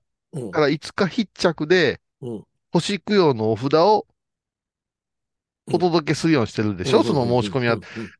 [0.51, 2.45] から5日必着で、うん。
[2.71, 4.07] 星供養のお札を
[5.67, 7.77] お届けするようにしてるでしょ、その申し込みは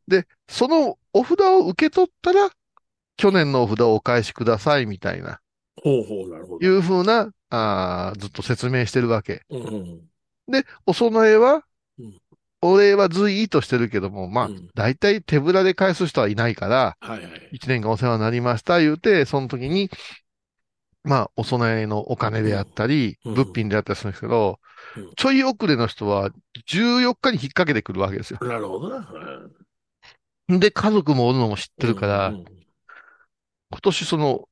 [0.08, 2.50] で、そのお札を受け取ったら、
[3.18, 5.40] 去年のお札をお返しくださいみたいな、
[5.84, 6.66] ほうほう、なるほど。
[6.66, 9.44] いうふうな、あーずっと説明してるわけ。
[9.50, 10.10] うんうん
[10.48, 11.64] で、お供えは
[11.98, 12.18] うん、
[12.62, 17.50] お礼は随意としてるけども、まあうん、大体手ぶらで返す人はいないから、はいはい。
[17.54, 19.90] 一年間お世話になりました、言うて、その時に、
[21.04, 24.60] まあ、お供えのお金であったり、うん物品であったりするんですけど
[24.98, 26.30] うん、ちょい遅れの人は
[26.68, 28.40] 14日に引っ掛けてくるわけですよ。
[28.42, 28.98] なるほどな。
[30.48, 32.46] うんで、家族もおるのも知ってるから、うんうん
[33.72, 34.48] 今年その、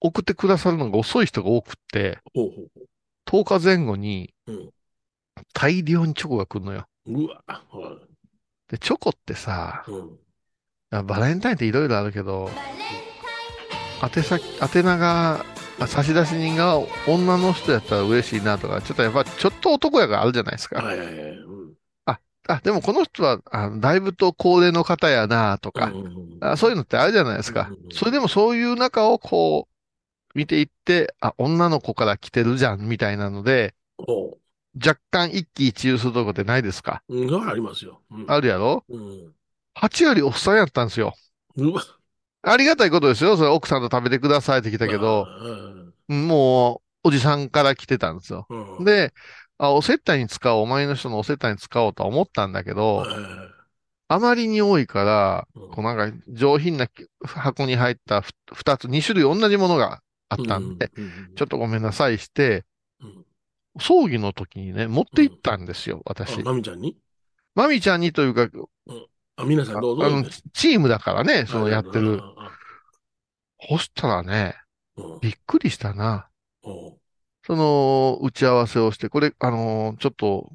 [0.00, 2.88] 送ってくださるのが遅い人が多くって、ほうほう
[3.28, 4.70] 10日前後にうん
[5.52, 6.86] 大量にチョコが来るのよ。
[7.06, 7.98] うわ、は
[8.68, 10.18] で、チョコってさ、いうん
[10.90, 12.50] あバレンタインっていろいろあるけど、
[14.02, 15.44] 宛先、宛名が、
[15.80, 20.82] あ差出人が女の人やったら嬉しいなとか、ちょっとやっぱちょっと男やからあるじゃないですか。
[20.82, 21.14] はいはいはい。
[21.14, 21.74] うん
[22.50, 27.70] あ、でもこの人は、あだいぶと高齢の方やなとか、うんうんうんあそういうのってあるじゃないですか。
[27.92, 29.77] それでもそういう中をこう、
[30.38, 34.38] 見ていって、あ、女の子から来てるじゃん、みたいなので、ほ
[34.74, 37.02] 若干一喜一憂するとこってないですか？
[37.08, 38.00] うん、がありますよ。
[38.12, 38.24] うん。
[38.28, 38.84] あるやろ？
[38.88, 39.32] うん。
[39.76, 41.14] ?8 割おっさんやったんですよ。
[41.56, 41.82] うわ。
[42.42, 43.36] ありがたいことですよ。
[43.36, 45.26] それ奥さんと食べてくださいって来たけど、
[46.08, 48.46] うんもう、おじさんから来てたんですよ。
[48.48, 49.12] うん、うん、で、
[49.58, 53.58] あ、お接待に使おう、お前の人のお接待に使おうとは思ったんだけど、え
[54.10, 56.86] あまりに多いから、うんこうなんか上品な
[57.20, 60.90] 箱に入ったふ二つ、二種類同じものがあえったんで、、
[61.36, 62.64] ちょっとごめんなさいして、
[63.00, 63.24] うん
[63.80, 66.42] 葬儀の時にね、持って行ったんですよ、私あ、。
[66.42, 66.96] まみちゃんに？
[67.54, 68.48] マミちゃんにというか、
[69.36, 70.04] あ、皆さんどうぞ。
[70.04, 72.20] あの、チームだからね、そのやってる。
[72.20, 72.50] あ。
[73.70, 74.56] そしたらね、
[74.96, 76.28] うんびっくりしたな。
[76.64, 76.98] そ
[77.54, 80.50] の、打ち合わせをして、これ、あのーちょっと、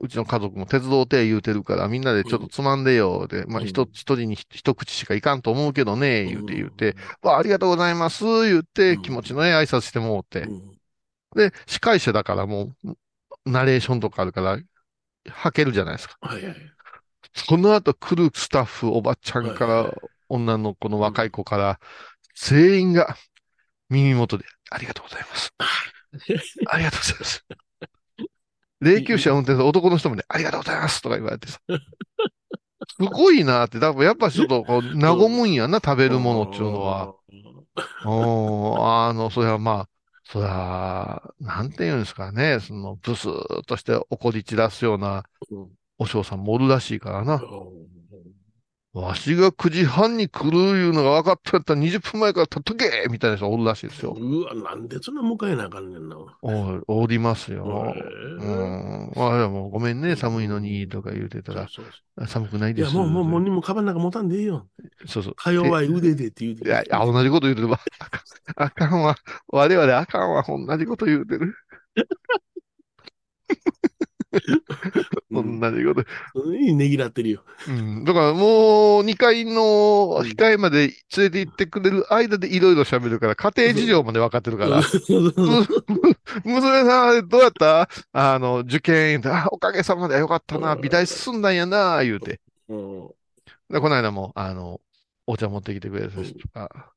[0.00, 3.26] うちの家族も鉄道手言うてるから、みんなでちょっとつまんでよ。
[3.26, 6.90] で、まあ、うん一、一人に一口しかいかんと思うけどね、言うて言うて、
[7.22, 10.52] うんわあ、ありがとうございます、言うて、うん気持ちのええ挨拶してもうてう。
[10.52, 10.78] ん
[11.34, 12.96] で、司会者だからもう、
[13.46, 14.58] ナレーションとかあるから、
[15.28, 16.16] 吐けるじゃないですか。
[16.20, 16.54] はいはい。
[17.34, 19.94] その後来るスタッフ、おばちゃんから
[20.28, 21.80] 女の子の若い子から、
[22.34, 23.16] 全員が
[23.88, 25.52] 耳元で、ありがとうございます。
[26.68, 27.46] ありがとうございます。
[28.82, 31.60] 霊柩車運転する男の人もね、ありがとうございますとか言われてさ。
[32.98, 37.14] すごいなって、だからやっぱちょっとこう、和むんやな、食べるものっていうのは。。
[38.04, 39.88] おーあの、それはまあ、
[40.24, 47.40] それは、なんて言うんですかね、その、ブスーっとして怒り散らすようなうんお嬢さんもおるらしいからな。
[48.94, 54.14] うんわしが9時半に来るいうのが分かったやったら20分前から立っとけみたいな人おるらしいですよ。
[54.14, 56.16] うわ、なんでそんな迎えなあかんねんな。
[56.42, 57.64] おおりますよ。
[57.64, 57.98] へ
[58.38, 59.10] うえん。
[59.16, 61.92] あ、いやもうごめんね、寒いのに、とか言うてたら、そうそう
[62.26, 62.94] 寒くないいや、です。
[62.96, 64.68] もう、もう、もう、にもカバンなんか持たんでいいよ。
[65.06, 65.36] そうそう。
[65.36, 66.64] か弱い腕でって言うて。
[66.64, 67.80] いや、いや同じこと言うてるわ。
[68.56, 69.16] あかんわ。
[69.48, 70.44] 我々あかんわ。
[70.48, 71.54] 同じこと言うてる。
[75.30, 76.54] 同うんじこと。
[76.54, 77.44] いいねぎらってるよ。
[77.68, 78.04] うん。
[78.04, 84.80] だからもう、2階の控えまで連れて行ってくれる間でいろいろ喋るから、家庭事情まで分かってるから。
[86.44, 87.88] 娘さん、どうやった？
[88.12, 92.40] あの、受験、あ、おかげさまでよかったな、美大進んだんやな、言うて。
[92.68, 93.10] うん
[93.70, 94.80] で、この間も、あの、
[95.26, 96.92] お茶持ってきてくれた人とか、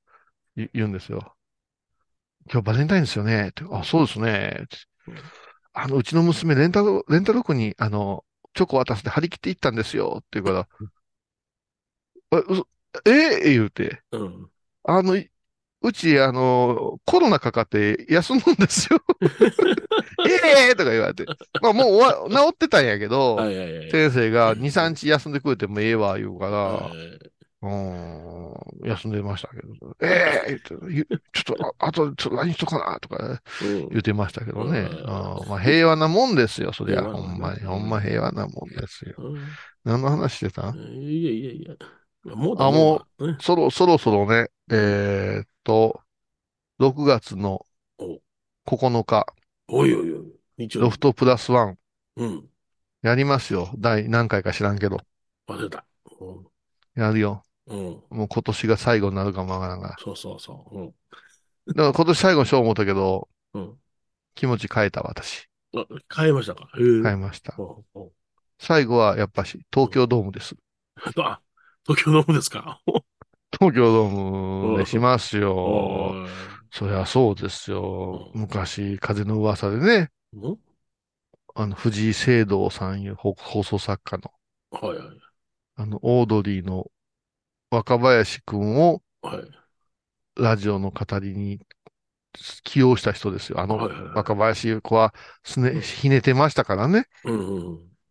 [0.57, 1.33] 言言うんですよ。
[2.51, 3.51] 今日バレンタインですよね。
[3.71, 4.65] あ、そうですね。
[5.75, 10.17] あの、うちの娘、レンタル、レンタルクに、あの、チョコ渡して張り切って行ったんですよ。
[10.19, 10.51] って言うか
[12.31, 12.67] ら、え、嘘
[13.05, 13.51] え？
[13.51, 14.01] 言うて。
[14.11, 14.49] うん
[14.87, 15.29] あの、い
[15.81, 18.99] うち、あの、コロナかかって休むんですよ。
[20.27, 21.25] ええとか言われて。
[21.61, 21.85] まあも
[22.27, 23.91] う治ってたんやけど、はいはいはい。
[23.91, 28.53] 先生が2、3日休んでくれてもええわ、言うから、はいうん、
[28.87, 34.79] 休んでましたけど、ええ言ってゆちょっと、あ あと、ちょっと LINE しとかな、とかうん言ってましたけどね。
[34.81, 35.05] うんうん
[35.49, 37.01] まあ平和なもんですよ、そりゃ。
[37.01, 37.59] ほんまに。
[37.61, 39.15] ほんま平和なもんですよ。
[39.17, 40.73] うん何の話してた？
[40.73, 42.35] いやいやいや。
[42.35, 43.27] もうあもう。
[43.27, 46.01] ねそろ、そろそろね、えーっと、
[46.79, 47.65] 6月の
[47.97, 48.19] お
[48.65, 49.25] 9日、
[49.67, 50.67] おいおいおい。
[50.79, 51.77] ロフトプラスワン、
[52.17, 52.49] うん。
[53.03, 53.69] やりますよ。
[53.77, 54.99] 第何回か知らんけど。
[55.47, 55.85] 忘れた。
[56.95, 57.43] やるよ。
[57.67, 57.87] うん。
[57.87, 58.03] うん。
[58.09, 59.95] もう今年が最後になるかもわからんが。
[59.99, 60.79] そうそうそう。
[60.79, 60.87] うん。
[61.67, 63.73] だから今年最後にしよう思ったけど、うん。
[64.35, 65.47] 気持ち変えた私。
[65.75, 66.69] あ、変えましたか？
[66.75, 67.55] 変えました。
[67.57, 68.09] うんうん
[68.57, 70.55] 最後はやっぱし東京ドームです。
[71.21, 71.41] あ、
[71.85, 72.79] 東京ドームですか？
[73.51, 75.53] 東京ドームでしますよ。
[75.55, 76.25] お
[76.71, 78.31] そりゃそうですよ。
[78.33, 80.57] うん昔、風の噂でね、うん
[81.53, 84.31] あの、藤井聖堂さんいう放放送作家の、
[84.71, 85.07] はいはい。
[85.75, 86.89] あの、オードリーの
[87.69, 89.49] 若林くんをはい。
[90.37, 91.59] ラジオの語りに
[92.63, 93.59] 起用した人ですよ。
[93.59, 93.77] あの
[94.13, 97.05] 若林子はすね、ひねてましたからね。
[97.23, 97.67] うん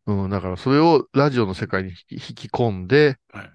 [0.07, 3.51] うんだからそれをラジオの世界に引き込んで、はい。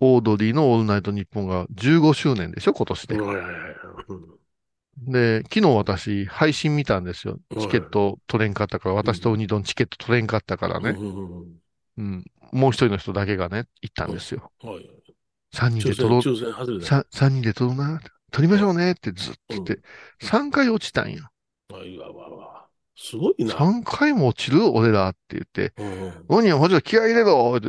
[0.00, 3.16] オードリーのオールナイトニッポンが15周年でしょ、今年で。
[4.98, 7.38] で、昨日私、配信見たんですよ。
[7.60, 10.90] チケット取れんかったから、私とウニドンチケット取れんかったからね。
[10.90, 11.58] うんうんうん
[11.98, 12.24] うん。
[12.52, 14.50] もう一人の人だけがね、行ったんですよ。
[14.62, 14.86] はいはい。
[15.54, 16.86] 3人で取ろう、抽選外れた。
[16.86, 19.80] さ三人で取ろうな、取りましょうねってずっと言って、
[20.22, 21.28] 3回落ちたんよ。
[21.72, 22.66] あいわわわ。
[22.96, 23.54] すごいな。
[23.54, 27.68] 3回も落ちる俺らって言って、うんうんウニはもうちょっと気合い入れろって、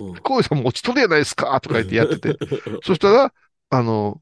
[0.00, 2.38] うんさんも落ちとるやないですかとか言ってやってて。
[2.82, 3.32] そしたら、
[3.70, 4.20] あの、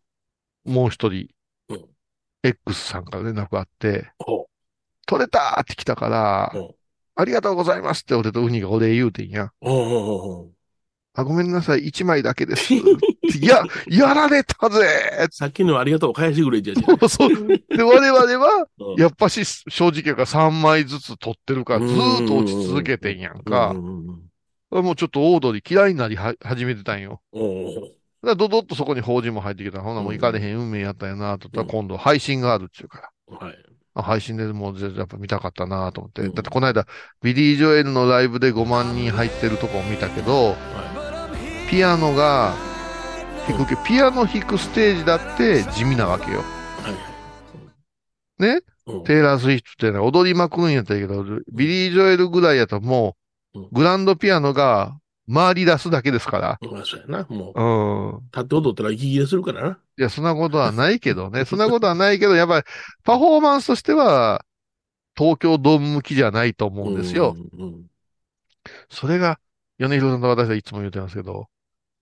[0.65, 1.29] もう一人
[1.69, 1.87] うん
[2.43, 4.49] X さんから連絡があって、ほ
[5.07, 6.75] 取れたって来たからう、うん
[7.21, 9.51] ありがとうございますって俺とウニがお礼言うてんや。
[9.63, 10.51] うんうんうんうん
[11.13, 12.73] ああ、ごめんなさい、1枚だけです。
[12.73, 12.83] い
[13.43, 17.49] や、 やられたぜさっきのありがとう返してくれじゃじゃそう。
[17.49, 23.75] で、我々は、 うんやっぱし正直が3枚ずつ取ってるから、ずーっと落ち続けてんやんかう。
[23.75, 24.21] んうんうん
[24.71, 27.21] もうちょっとオードリー嫌いになりは始めてたんよ。
[28.23, 33.37] だドドッとそこに法人も入ってきたら、ほなもう行かれへん運命やったんやなと思ったら、今度配信があるっていうから。
[33.37, 33.70] はい。
[33.95, 36.23] あ配信でもうぜやっぱ見たかったなと思って。
[36.23, 36.87] うんだってこの間、
[37.23, 40.57] ビリー・ジョエルのライブで5万人入ってるとこを見たけど、は
[41.69, 42.55] ピアノが
[43.47, 46.45] 弾くけど、ピアノ弾くステージだって地味なわけよ。
[46.85, 46.89] い。
[46.89, 48.43] はい。
[48.43, 48.61] ね？
[48.87, 53.17] うんテイラー・スウィフトってね、踊りまくるんやったけど、ビリー・ジョエルぐらいやったらも
[53.55, 54.99] うんう、グランドピアノが
[55.33, 56.59] 回り出すだけですから。
[56.71, 57.27] まあ、そうやな。
[57.29, 58.17] もうん。
[58.17, 59.79] う、立って踊ったら息切れするからな。
[59.99, 61.45] いや、そんなことはないけどね。
[61.47, 62.67] そんなことはないけど、やっぱり、
[63.05, 64.45] パフォーマンスとしては、
[65.17, 67.37] 東京ドーム向きじゃないと思うんですよ。
[67.55, 67.87] うんうん
[68.91, 69.41] それが、
[69.79, 71.49] 米広さんと私はいつも言ってますけど、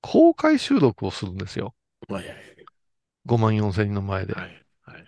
[0.00, 1.74] 公開収録をするんですよ。
[2.08, 2.16] うん。
[2.16, 2.38] はいはい
[3.26, 4.32] 5万4千人の前で。
[4.32, 4.64] はい。
[4.82, 5.04] はい。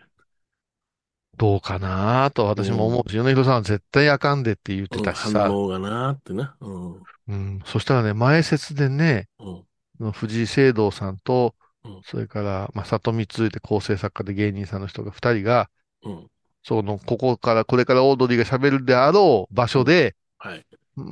[1.38, 5.46] どうかなと私も思うし、米広さんは絶対あかんでって言ってたしさ。
[5.48, 6.54] 反応がなーってな。
[6.60, 7.02] うん。
[7.30, 7.60] うん。
[7.64, 9.28] そしたらね、前説でね、
[9.98, 10.12] うん。
[10.12, 11.54] 藤井聖堂さんと
[11.84, 15.70] うん、それから、まあ、里見ついて構成作家で芸人さんの人が二人が、
[16.04, 16.26] うん。
[16.62, 20.66] その、ここから、これからオードリーが喋るであろう場所で、はい。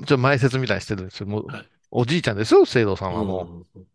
[0.07, 1.27] ちょ前説みたいにしてるんですよ。
[1.27, 3.79] もう、はいおじいちゃんですよ、聖堂さんはもう。
[3.79, 3.87] うん。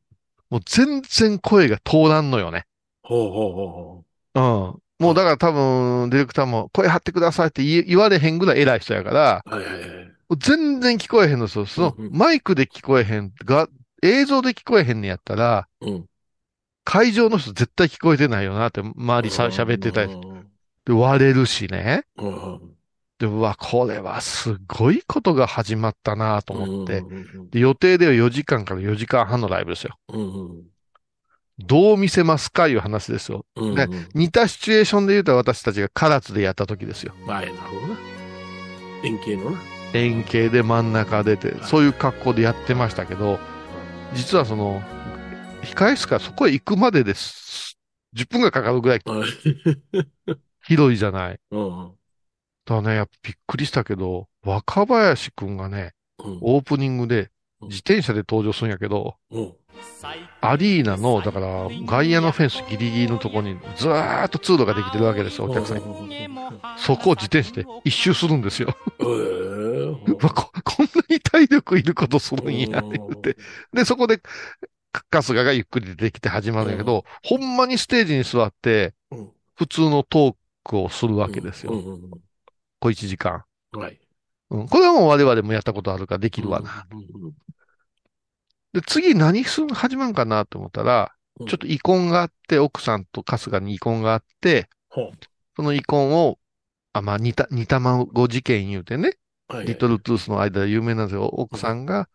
[0.49, 2.65] もう全然声が通らんのよね。
[3.03, 4.03] ほうほうほ
[4.34, 5.05] うん。
[5.05, 9.49] もうだから多分、ディレクターも声張ってくださいって言われへんぐらい偉い人やから、う。
[9.49, 10.12] はいはいはい。
[10.38, 11.65] 全然聞こえへんのですよ。
[11.65, 13.67] そのマイクで聞こえへんが、
[14.01, 16.05] 映像で聞こえへんねやったら、うん。
[16.84, 20.47] 会場の人絶対聞こえてないよなって、周りさ喋ってたりうん
[20.86, 22.05] で割れるしね。
[22.17, 22.59] うん
[23.19, 26.99] で、うわ、これはすごいことが始まったなと思って。
[26.99, 27.03] う
[27.45, 29.97] んで、予定では4時間から4時間半のライブですよ。
[30.09, 30.63] うん
[31.59, 33.45] どう見せますかいう話ですよ。
[33.55, 33.75] うん。
[33.75, 37.13] ね似たシチュエーションで言うと私たちが唐津でやった時ですよ。
[37.27, 37.99] はい、なるほどな。
[39.03, 39.72] 円形のな。
[39.94, 43.39] 円形で真ん中出て、そういう格好でやってましたけど、
[44.14, 44.82] 実はその、
[45.64, 47.78] 控室からそこへ行くまでです。
[48.14, 49.30] 10分がかかるぐらい はい。
[50.66, 51.39] 広いじゃない。
[51.52, 51.91] うん。
[52.66, 56.39] だね、やっぱびっくりしたけど、若林くんがね、うん。
[56.41, 57.32] オープニングで
[57.62, 59.54] 自転車で登場するんやけど、うん。
[60.41, 66.27] アリーナの、だから、外野のフェンスギリギリのとこにずーっと通路ができてるわけですよ、お客さんに。
[66.77, 68.75] そこを自転車で一周するんですよ。
[68.99, 73.38] ええうわこ、こんなに体力いることするんや、って言って。
[73.71, 81.73] で、そこで、か春日がゆっくり出てきて始まるんやけど、ほんまにステージに座ってうん、普通のトークをするわけですよ。
[82.79, 83.43] 小1時間。
[83.73, 83.99] うんはい。
[84.51, 84.67] うん。
[84.67, 86.86] これはもう我々もやったことあるからできるわな。
[88.74, 95.11] うんうんで、次何する、始まるかなと思ったら、うんちょっと遺恨があって、奥さんと春日に遺恨があって、ほ
[95.55, 96.39] その遺恨を、
[96.93, 99.17] あ、まあ、煮た、煮卵事件言うてね、
[99.49, 101.26] うはいリトルトゥースの間で有名なんですよ。
[101.26, 102.07] 奥さんが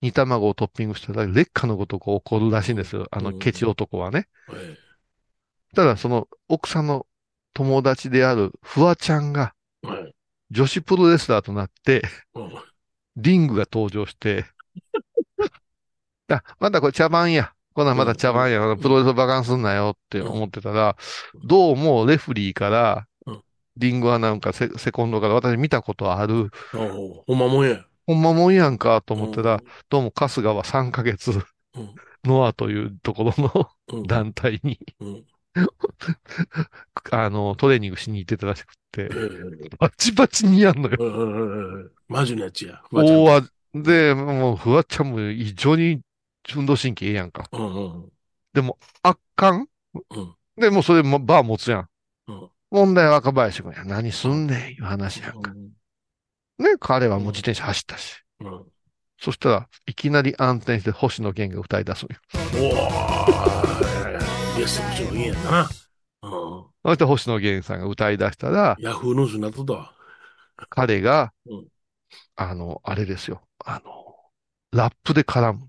[0.00, 3.06] 煮卵をトッピングしたら劣化のごとく起こるらしいんですよ。
[3.10, 4.28] あの、うんケチ男はね。
[4.46, 4.86] はい
[5.74, 7.06] ただ、その奥さんの
[7.52, 10.14] 友達であるフワちゃんがはい。
[10.50, 12.02] 女子プロレスラーとなって、
[12.34, 12.50] うん
[13.16, 14.44] リングが登場して、
[16.28, 17.52] あ、まだこれ茶番や。
[17.74, 18.76] こんなんまだ茶番や。
[18.76, 20.96] プロレスバカンすんなよって思ってたら、
[21.44, 23.42] どうもレフリーからうん、
[23.76, 26.50] リングはなんかセセコンドから私見たことある。
[27.26, 27.84] ほんまもんや。
[28.06, 29.60] ほんまもんやんかと思ったら、
[29.90, 31.94] どうも春日は3ヶ月、うん
[32.26, 34.04] ノアというところの。
[34.06, 35.24] 団体に、うん。
[37.12, 41.90] あの、トレーニングしに行ってたらしくてえ、えバチバチにやんのよ。
[42.08, 42.82] マジのやつや。
[42.92, 46.00] 大わ、で、もう、フワちゃんも非常に
[46.54, 47.48] 運動神経ええやんか。
[47.52, 48.12] うんうん
[48.52, 49.68] でも、圧巻？
[49.94, 51.88] うんで、もうそれもバー持つやん。
[52.28, 53.84] うん問題は若林君や。
[53.84, 55.52] 何すんねん、いう話やんか。
[55.52, 55.70] うん
[56.58, 58.22] ね、彼はもう自転車走ったし。
[58.40, 58.64] うん
[59.18, 62.18] そしたら、いきなり暗転して星野源が歌い出すんよ。
[62.34, 65.62] おー、イエスもちろんいいやんな。
[66.22, 66.30] うん。
[66.84, 69.94] そして星野源さんが歌い出したら、ヤフーニュースになっとったわ。
[70.68, 71.66] 彼がうん、
[72.36, 73.40] あの、あれですよ。
[73.64, 74.14] あの、
[74.72, 75.68] ラップで絡む。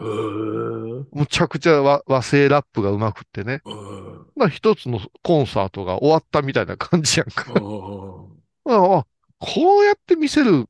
[0.00, 3.60] むちゃくちゃ和和製ラップがうまくってね。
[3.64, 4.26] うん。
[4.36, 7.52] まあ一つのコンサートが終わったみたいな感じやんか。
[7.52, 8.72] うん。
[8.72, 9.06] ああ
[9.38, 10.66] こうやって見せる、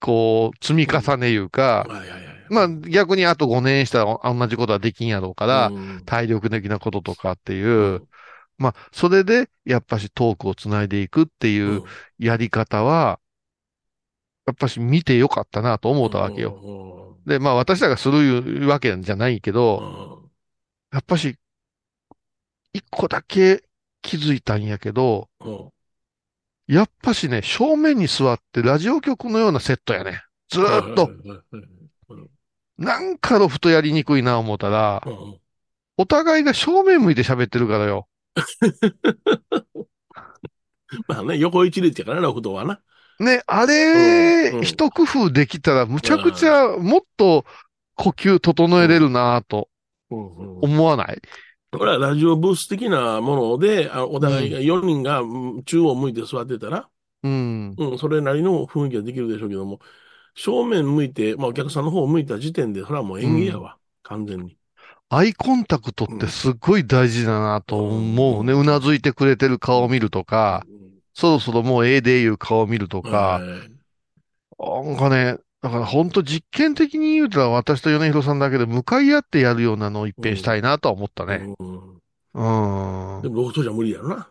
[0.00, 1.86] こう、積み重ねいうか。
[2.50, 6.02] まあ逆にあと5年したら同じことはできんやろうから、うん。
[6.04, 8.02] 体力的なこととかっていう、
[8.56, 11.82] まあそれでやっぱしトークをつないでいくっていう
[12.18, 13.20] やり方は、
[14.48, 16.52] やっぱし見てよかったなと思ったわけよ。
[16.52, 17.16] よ。
[17.26, 20.30] で、まあ私らがするわけじゃないけうど、ん
[20.92, 21.36] やっぱし、
[22.72, 23.62] 一個だけ
[24.00, 25.70] 気づいたんやけど、うん
[26.66, 30.22] やっぱしね、正面に座ってラジオ局のようなセットやね。
[30.50, 31.10] ずーっと、
[32.78, 35.40] なんかロフトやりにくいな思ったらう、ん
[35.98, 38.08] お互いが正面向いて喋ってるからよ。
[41.06, 42.80] まあね、横一列やからな、ロフトはな。
[43.18, 44.62] ね、あうんうれ、ん。
[44.62, 47.44] 一工夫できたら、むちゃくちゃ、もっと
[47.96, 49.68] 呼吸整えれるなと
[50.08, 51.20] 思わない？
[51.70, 56.88] これはラジオブース的なもので、あお互いが4人がうん中央向いて座ってたら、
[57.22, 57.74] うん。
[57.76, 59.80] うん、それなりの雰囲気ができるでしょうけども、
[60.34, 64.56] 正面向いて、まあお客さんの方を向いた時点で、それはもう演芸やわ、完全に。
[65.10, 68.52] アイコンタクトってすっごい大事だなと思うね。
[68.52, 70.66] うなずいてくれてる顔を見るとか、
[71.14, 73.40] そろそろもうええでいう顔を見るとか、
[74.58, 81.54] なんかね、だから本当実験的に言うたら私と米広さんだけで向かい合ってやるようなのを一遍したいなとは思ったね。
[81.58, 82.00] うん
[82.34, 83.22] うん。
[83.22, 84.28] でもロフトじゃ無理やろな。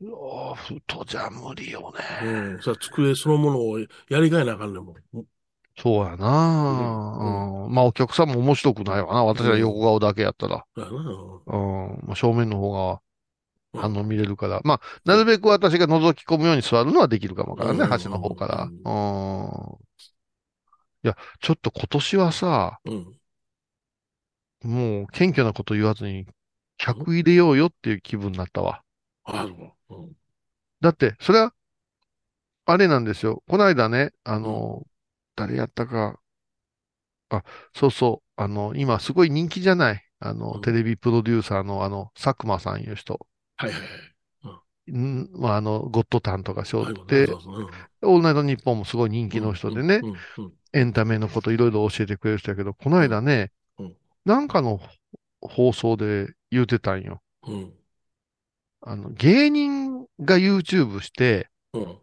[0.00, 1.92] ロフトじゃ無理よ
[2.22, 2.54] うね。
[2.54, 2.58] ん。
[2.60, 3.86] それは机そのものをや
[4.20, 5.24] り替えなあかんねんもん。
[5.76, 9.24] そうやな、ううんまあお客さんも面白くないわな。
[9.24, 10.64] 私は横顔だけやったら。
[10.76, 10.86] うん。
[12.06, 13.00] まあ正面の方が
[13.74, 14.60] 反応見れるから。
[14.64, 17.82] まあ、なるべく私が覗き込むように座るのはできるかもわからんね。
[17.84, 18.64] うん端の方から。
[18.64, 19.78] ううん。
[21.04, 23.20] いや、ちょっと今年はさ、うん。
[24.62, 26.26] もう謙虚なこと言わずに、
[26.76, 28.82] 客入れようよっていう気分になったわ。
[29.24, 30.02] あそう。
[30.02, 30.16] うん。
[30.80, 31.52] だって、それは、
[32.66, 33.42] あれなんですよ。
[33.48, 34.86] この間ね、あの、
[35.36, 36.20] 誰やったか、
[37.30, 37.44] あ、
[37.74, 40.02] そうそう、あの、今すごい人気じゃない。
[40.20, 43.26] あの、うんテレビプロデューサーのあの、佐久間さんいう人。
[43.56, 43.86] はいはいは
[44.86, 44.92] い。
[44.92, 47.68] んまあ、あの、ゴッドタンとかしょはいって、そうそううん
[48.02, 54.80] オールナイトニッポンもすごい人気の人でね、うんうんエンタメのこといろいろ教えてくれる人やけど、この間ねうん、なんかの
[55.40, 57.22] 放送で言うてたんよ。
[57.46, 57.72] うん。
[58.80, 61.98] あの、芸人が YouTube してうん。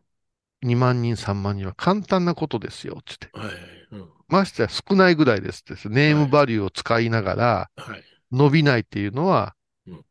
[0.64, 3.30] 2万人、3万人は簡単なことですよ、つって。
[3.34, 3.56] はいはい。
[3.92, 4.10] うん。
[4.28, 5.90] ましてや少ないぐらいですって。
[5.90, 8.04] ネームバリューを使いながらはい。
[8.32, 9.54] 伸びないっていうのはうん、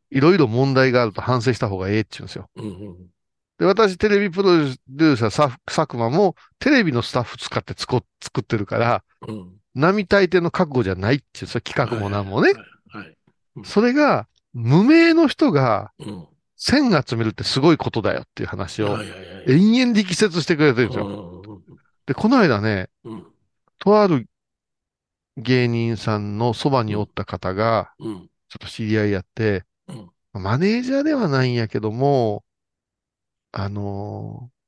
[0.09, 2.49] いろいろ問題があると反省した方がええって言うんですよ。
[2.55, 2.97] うんうん。
[3.61, 9.53] で、私、テレビプロデューサー、さ佐久間も、テレビのスタッフ使ってつこ作ってるから、うん。
[9.75, 12.53] 並大抵の覚悟じゃないっていう、それ企画もなんもね。
[13.63, 16.27] それが、無名の人がうん。
[16.59, 18.97] 1000集めるってすごいことだよっていう話を。
[19.47, 21.09] 延々力説してくれてるんですよ。
[21.09, 21.41] よ。
[22.05, 23.27] で、この間ね、うん。
[23.79, 24.27] とある
[25.37, 28.15] 芸人さんのそばにおった方が、うん。
[28.49, 29.63] ちょっと知り合いやって、うん
[30.33, 32.43] マネージャーではないんやけども、
[33.51, 34.61] あのー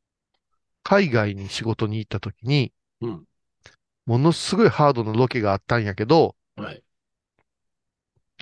[0.86, 3.26] 海外に仕事に行った時に、うん。
[4.05, 6.84] ものすごいハードなロケがあったんやけど、はい。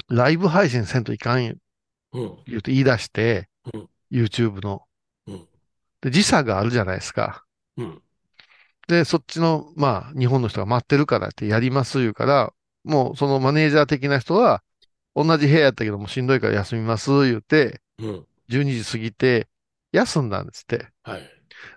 [0.09, 1.59] ライブ配信せんといかんうん。
[2.47, 4.81] 言うて言い出して、うん YouTube の。
[5.27, 5.47] うん
[6.01, 7.45] で、時差があるじゃないですか。
[7.77, 8.01] うん。
[8.87, 12.53] で、そっちの、まあ、日本の人が待ってるからってやります言うから、
[12.83, 14.63] もうそのマネージャー的な人は、
[15.15, 18.25] 同じ部屋やったけどもしんどいから休みます言うて、うん。
[18.49, 19.47] 12時過ぎて、
[19.91, 20.87] 休んだんですって。
[21.03, 21.29] はい。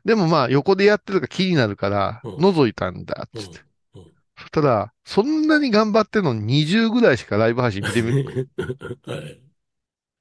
[0.04, 3.60] でもまあ、横でやってるから気になるから、うん覗いたんだ、うんつって。
[3.94, 4.04] うん
[4.36, 8.48] そしたら、そんなに頑張ってんのに20ぐらいしかライブ配信見てみる。
[9.06, 9.40] はい。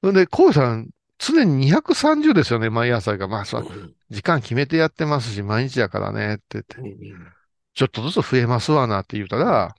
[0.03, 3.27] それで、こうさん、常に230ですよね、毎朝が。
[3.27, 6.77] まあ、そううん時間決めてやってますし、毎日やからね、って言って。
[6.77, 7.33] うん
[7.75, 9.75] ちょっとずつ増えますわなって言うたら、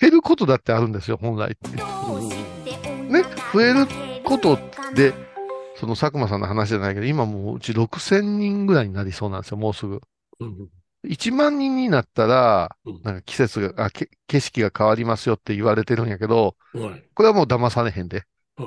[0.00, 1.68] 減ることだってあるんですよ、本来って。
[1.68, 3.22] ね、
[3.52, 3.86] 増える
[4.24, 4.58] こと
[4.94, 5.12] で、
[5.76, 10.00] その佐久間さんの話じゃないけど、今もううち6000人ぐらいになりそうなんですよ、もうすぐ。
[10.40, 10.68] うん
[11.08, 17.04] 1万人になったらうん、なんか季節が、あ、け景色が変わりますよって言われてるんやけど、はい。
[17.14, 18.24] これはもう騙されへんで。
[18.58, 18.66] うん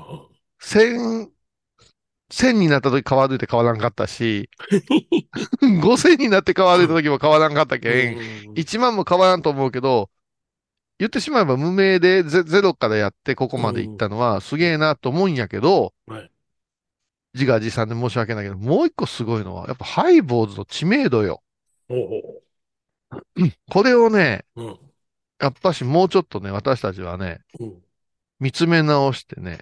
[0.60, 1.28] 1000、
[2.32, 4.50] 1000になった時変わるって変わらんかったし、
[5.62, 10.10] 5000になって変わる時も変わらんかったけん、1万も変わらんと思うけど、
[11.00, 16.30] 言ってしまえば無名でゼゼロからやってここまで行ったのはすげえなと思うんやけど、はい
[17.36, 21.42] 自画自賛で申し訳ないけど、もう一個すごいのは、やっぱハイボーズの知名度よ。
[21.90, 22.44] おう
[23.72, 24.78] これをね、おううん
[25.42, 27.74] やっぱしもうちょっとね、私たちはね、うん
[28.40, 29.62] 見つめ直してね、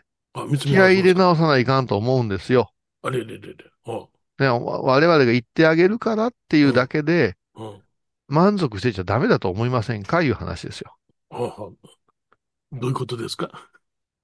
[0.60, 2.72] 気合い入れ直さないかんと思うんですよ。
[3.04, 3.56] あれれれれ。
[3.86, 4.06] あ
[4.40, 7.82] ね、わ我々が言ってあげるからっていうだけで、うん。
[8.28, 10.22] 満足してちゃダメだと思いませんか？
[10.22, 10.94] いう話ですよ。
[11.32, 11.76] あど
[12.74, 13.50] ういうことですか？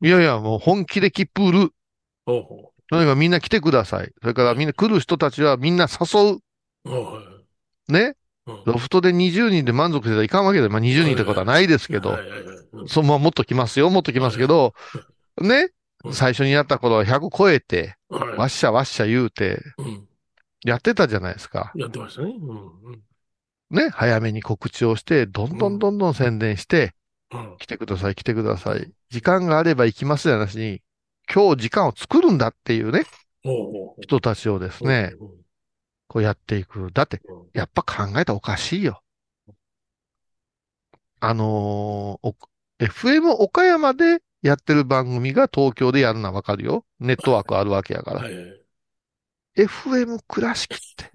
[0.02, 1.74] いやいや、もう本気で切符売る。
[2.26, 4.12] とにかくみんな来てください。
[4.22, 6.40] それからみんな来る人たちはみんな誘う。
[7.92, 8.64] ね、うん。
[8.66, 12.12] ロフトで20人で満足してたらいかんわけで、まあ20人ってことはないですけど。
[12.12, 12.58] は、いはいはい。
[12.74, 12.88] うん。
[12.88, 14.74] そのままもっと来ますよ、もっと来ますけど、
[15.42, 15.70] ね？
[16.04, 16.14] う、ん。
[16.14, 18.38] 最初にやった頃は100超えて、はい。
[18.38, 20.08] わっしゃわっしゃ言うて、うん。
[20.64, 21.72] やってたじゃないですか。
[21.76, 22.36] やってましたね。
[22.40, 23.02] うんうん
[23.70, 26.94] ね、早めに告知をして、どんどんどんどん宣伝して、
[27.32, 28.90] うん来てください、来てください。
[29.10, 30.82] 時間があれば行きますじゃなしに、
[31.34, 33.04] 今日時間を作るんだっていうね、
[34.02, 35.30] 人たちをですね、うん
[36.10, 36.90] こうやっていく。
[36.94, 39.04] だって、うんやっぱ考えたらおかしいよ。
[41.20, 42.36] あのーお
[42.80, 46.86] FM 岡山でやってる番組が東京でやるのはわかるよ。
[47.00, 48.22] ネットワークあるわけやから。
[48.22, 48.62] はいはい
[49.58, 51.12] FM 倉敷って。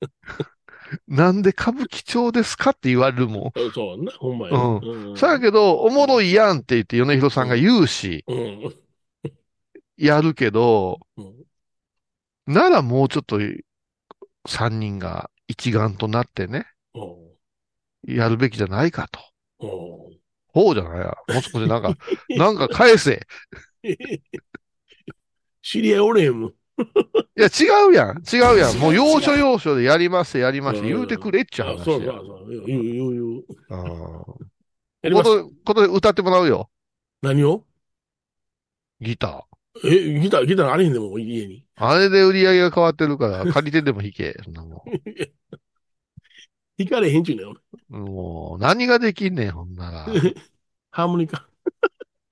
[1.08, 3.52] なんで歌舞伎町ですかって言われるもん。
[3.56, 8.74] そうそうな、ほんまやうんうんそやけど、おもろいやんって言って米広さんが言うし、うん
[9.96, 11.34] やるけど、うん
[12.46, 13.38] ならもうちょっと
[14.48, 16.66] 三人が一丸となってね、
[18.02, 19.20] やるべきじゃないかと。
[20.52, 21.06] ほうじゃないや。
[21.28, 21.96] もう少しなんか、
[22.30, 23.24] なんか返せ。
[25.62, 26.54] 知り合いおれへんもん。
[27.36, 28.22] いや、違うやん。
[28.30, 28.76] 違うやん。
[28.78, 31.84] もう要所要所でやりますやりまして、言うてくれっちゅうあ話や。
[31.84, 32.66] そうそうそう。
[32.66, 36.70] 言う言う言うこと、ことで歌ってもらうよ。
[37.22, 37.64] 何を？
[39.00, 39.46] ギタ
[39.84, 41.64] え、ギター、ギターあれへんでもん家に。
[41.76, 41.84] ー。
[41.84, 44.36] あれで売り上げが変わってるから、借りてでも弾け。
[44.44, 44.84] そんなも
[46.78, 47.98] 弾かれへんちゅうねん。
[47.98, 48.02] ん。
[48.04, 50.06] もう、何ができんねん、ほんなら。
[50.90, 51.48] ハーモニカ。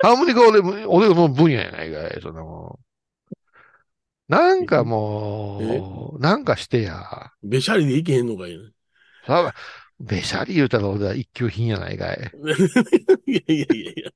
[0.01, 2.88] ハーモニカ俺も、俺の分野やないかい、そんなもん。
[4.29, 7.33] なんかもう、なんかしてや。
[7.43, 8.71] べしゃりでいけへんのかいな。
[9.27, 9.55] さ
[10.01, 12.33] べしゃり言うたら俺は一級品やないかい。
[13.27, 14.13] いやいやいやいや。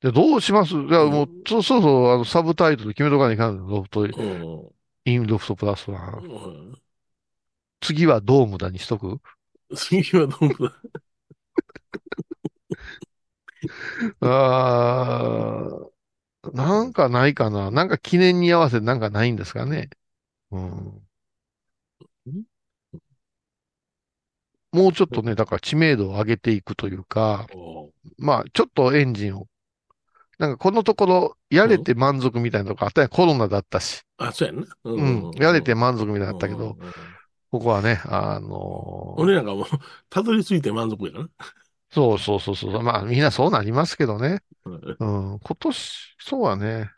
[0.00, 0.70] で、どうします？
[0.88, 3.68] じゃあもう、そ、そうそう、あの、サブタイトル決めとかないかんの？
[3.68, 4.72] ロフト、うん
[5.04, 6.24] インロフトプラスワン。
[6.24, 6.82] うん
[7.80, 9.20] 次はドームだにしとく？
[9.74, 10.72] 次はどうだ
[14.20, 15.91] あー、
[16.52, 17.70] なんかないかな？
[17.70, 19.90] なんか記念に合わせてなんかないんですかね？
[20.50, 21.02] うん。
[24.72, 27.46] もうちょっとね、だから知名度を上げていくというか、
[28.18, 29.46] まあ、ちょっとエンジンを、
[30.38, 34.02] なんかこのところ、やれて満足みたいなとこあったやんコロナだったし。
[34.16, 34.66] あ、そうやんな。
[34.84, 35.30] ううん。
[35.36, 36.78] やれて満足みたいなのあったけど、
[37.50, 39.66] ここはね、あのー俺なんかもう、
[40.08, 41.28] たどり着いて満足やな。
[41.92, 42.82] そうそうそうそう。
[42.82, 44.40] まあ、みんなそうなりますけどね。
[44.64, 45.38] うんうん。
[45.40, 46.90] 今年、そうはね。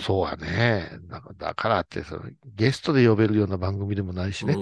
[0.00, 0.90] そうはね。
[1.08, 4.56] だからだからってその、ゲストで呼べるような番組でもないしね。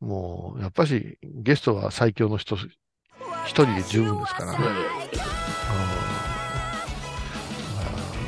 [0.00, 4.58] もう、やっぱし、ゲストは最強の人、一人で十分ですから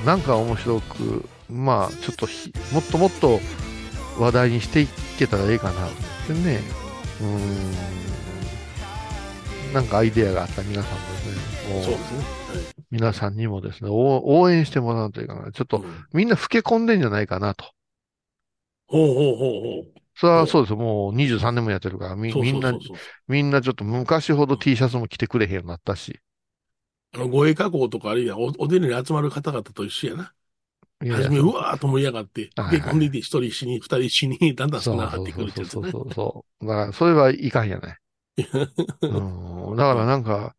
[0.05, 3.41] なんか面白く、まあ、ちょっとひ、もっともっと
[4.19, 4.89] 話題にしてい
[5.19, 5.91] けたらええかなっ
[6.27, 6.61] てね。
[7.23, 8.22] うん。
[9.73, 12.43] なんかアイデアがあったら皆さんもね、もうそうですね。
[12.91, 17.65] 皆さんにもですね、応応援してもらうというかな、ちょっとみんな老け込んでんじゃないかなと。
[18.87, 20.01] ほうほうほうほう。
[20.15, 20.77] それはそうですよ。
[20.77, 23.07] もう23年もやってるから、みそうみんなそうそうそう。
[23.29, 26.21] みんなちょっと昔ほど T シャツも着てくれへんようになったし。
[27.15, 30.35] あの、護衛加工とかあるいはお、おでんに集まる方々と一緒やな。
[31.03, 35.81] いやはじめ、うわーっと盛り上がって、はいはいでいて一人死に、二人死に、だんだんそ少なくなってうそうそうくるってやつね。
[35.81, 36.67] そうそうそう。
[36.67, 38.02] だから、それはいかんやない。
[38.37, 39.77] うん。
[39.77, 40.55] だからなんか、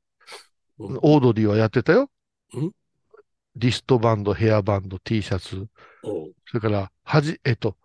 [0.79, 2.09] うんオードリーはやってたよ
[2.55, 2.71] ん。
[3.55, 5.67] リストバンド、ヘアバンド、T シャツ。
[6.47, 7.77] それから、はじ、えっと、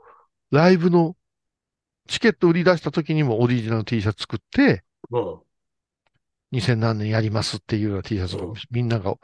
[0.50, 1.14] ライブの
[2.08, 5.38] チケット売り出した時にもオリジナル T シャツ作って、うん
[6.50, 9.14] 2000何年やりますっていうような T シャツうんをみんなが、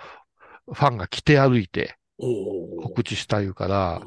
[0.66, 4.02] ファンが着て歩いて告知したいうから、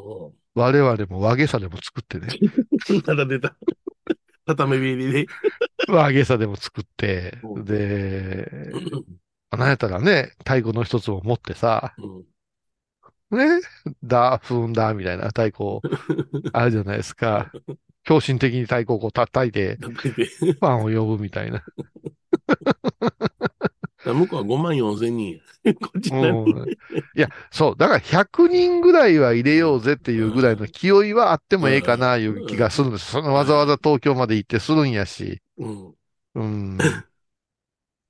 [0.54, 2.28] 我々も和げさでも作ってね。
[3.06, 3.56] まだ出た。
[4.46, 5.26] 畳ビリで。
[5.92, 8.72] 和げさでも作ってう、んで、
[9.52, 12.26] なんやったらね、太鼓の一つも持ってさ、うん
[13.30, 13.60] ね、
[14.04, 15.82] だ、ふんだ、みたいな太鼓、
[16.54, 17.52] あるじゃないですか。
[18.04, 21.62] 狂信的に太鼓をこう叩いて、叩いてファンを呼ぶみたいな。
[24.14, 25.74] 向こうは5万4千人や。
[25.76, 26.76] こっち何人うんい
[27.16, 33.12] や、そう、だから100人ぐらいは入れようぜっていうぐらいの気負いはあってもええかな、いう気がするんです。
[33.12, 35.42] そのわざわざ東京まで行ってするんやし。
[35.58, 35.94] うん。
[36.36, 36.78] うん。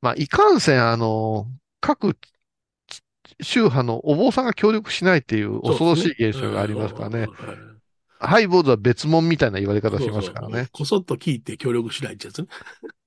[0.01, 1.47] まあ、いかんせん、あの、
[1.79, 2.17] 各
[3.41, 7.27] 宗派のお坊さんが協力しないっていう恐ろしい現象がありますからね。
[8.19, 10.53] ハイボーズは別物みたいな言われ方しますからね。
[10.53, 12.47] そうそうこそっと聞いて協力しないってやつね。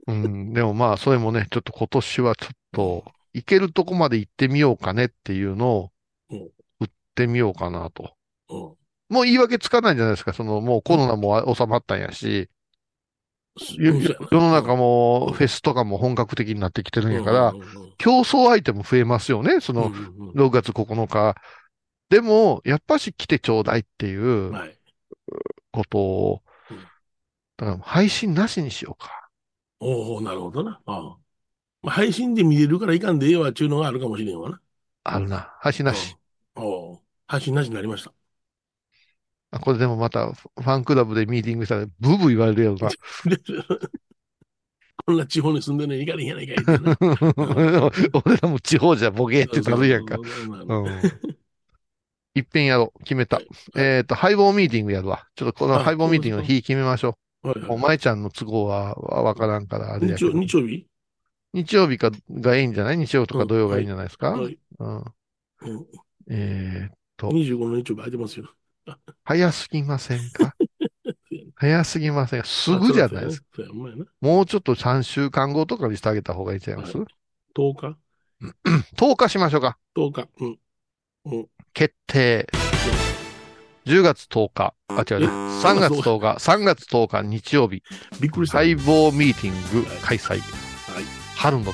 [0.06, 0.52] うん。
[0.52, 5.90] でもまあ、それもね、ちょっと今年はちょっと、行けるとこまで行ってみようかねっていうのを
[6.30, 6.38] うん、
[6.80, 8.14] 売ってみようかなと。
[8.48, 8.58] うん。
[9.08, 10.32] もう言い訳つかないんじゃないですか。
[10.32, 12.48] その、もうコロナも収まったんやし、
[13.76, 13.92] 世
[14.30, 17.52] の中もフェスとかも本格的になってきてるんやから
[17.98, 19.60] 競争相手も増えますよね。
[19.60, 21.34] その、うんうんうん6月9日。
[22.08, 24.79] でも、やっぱし来てちょうだいっていうはい。
[25.72, 26.76] ことをうん、
[27.56, 29.28] だから配信なしにしようか。
[29.80, 30.80] おおなるほどな。
[30.86, 31.16] ああ
[31.82, 34.60] まあ、配信で見れるからいかんでええわっていうのがあるかもしれんわな。
[35.04, 35.54] あるな。
[35.60, 36.16] 配信なし。
[36.56, 36.62] うん。
[36.62, 38.12] おお配信なしになりました。
[39.52, 42.90] あこれでもまた、ファンクラブでミーティングしたら、ブーブー言われるやろな。
[45.06, 46.64] こんな地方に住んでんのに行かれへんやないかい。
[48.24, 50.16] 俺らも地方じゃボケってなるやんか。
[50.68, 51.00] うん。
[52.34, 52.98] いっぺんやろう。
[53.00, 53.46] 決めたはい。
[53.76, 55.26] えっと、ハイボーミーティングやるわ。
[55.34, 57.08] ちょっとこのあハイボーミーティングの日決めましょ
[57.42, 57.48] う。
[57.48, 60.32] はいはいもう、舞ちゃんの都合はわわからんから、あれや日曜。
[60.32, 60.86] 日曜日？
[61.52, 62.98] 日曜日かがいいんじゃない？
[62.98, 64.58] 日曜とか土曜がいいんじゃないですか、はい。
[64.78, 64.96] うん。
[64.96, 65.04] うん
[66.28, 68.50] えー、と25の日曜日空いてますよ。
[69.24, 70.54] 早すぎませんか？
[71.56, 72.46] 早すぎませんか？
[72.46, 73.46] すぐじゃないですか。
[74.20, 77.06] もうちょっと3週間後とかにしてあげた方がいいんちゃいます、はい
[77.52, 77.98] 10日
[78.96, 79.76] ?10 日しましょうか。
[79.96, 80.28] ?10 日。
[80.38, 80.58] うん。
[81.24, 81.48] うん。
[81.72, 82.46] 決定。
[83.86, 84.74] 10月10日。
[84.88, 85.26] あ、違うえ？
[85.26, 85.26] ね。
[85.26, 86.36] 3月10日。
[86.38, 87.82] 3月10日日曜日。
[88.20, 88.58] びっくりした。
[88.58, 90.38] 細胞ミーティング開催。
[90.38, 91.04] はい。
[91.36, 91.72] 春の部。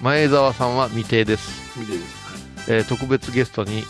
[0.00, 1.78] 前澤さんは未定です。
[1.78, 2.24] 見てです。
[2.68, 3.84] えー特別ゲストに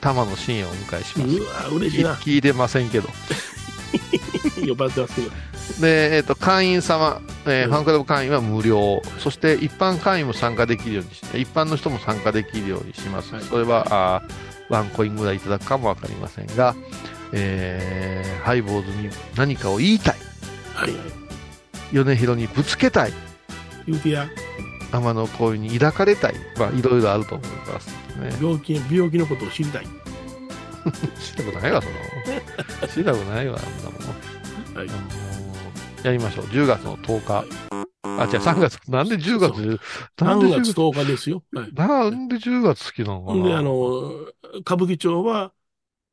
[0.00, 1.36] 玉野真也をお迎えします。
[1.36, 2.14] うわ、嬉しいな。
[2.14, 3.08] 聞いてませんけど。
[4.66, 5.30] 呼ばれてますけど。
[5.80, 9.02] で、えっ、と、会員様、えーうんファンクラブ会員は無料。
[9.18, 13.34] そして、一般会員も参加できるようにして、一般の人も参加できるようにします。
[13.34, 14.32] はいそれは、あー
[14.70, 16.74] ワンコインぐらいいただくかもわかりませんが、
[17.32, 20.16] えーハイボーズに何かを言いたい。
[20.74, 20.98] はいはい。
[21.92, 23.12] 米広にぶつけたい。
[23.86, 24.28] 言うてや、
[24.92, 26.34] 天の声に抱かれたい。
[26.58, 27.88] まあ、いろいろあると思います。
[28.20, 28.34] ね。
[28.40, 29.86] 病気、病気のことを知りたい。
[31.20, 32.88] 知りたくないわ、その。
[32.88, 34.00] 知りたくないわ、そんなもん。
[34.76, 34.88] はい。
[34.88, 35.24] あの
[36.04, 36.44] やりましょう。
[36.46, 37.44] 10月の10日。
[38.02, 38.78] あ、違う、3月。
[38.90, 39.80] なんで10月？
[40.20, 41.42] なんで3 10月10日ですよ。
[41.52, 41.72] はい。
[41.72, 43.44] なんで10月好きなのかな？
[43.44, 44.10] で、あの、
[44.60, 45.52] 歌舞伎町は、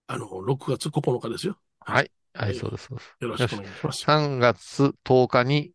[0.08, 1.58] あの、6月9日ですよ。
[1.82, 2.12] はい。
[2.34, 3.16] はい、そうです、そうです。
[3.20, 4.06] よろしくお願いします。
[4.06, 5.72] 3月10日に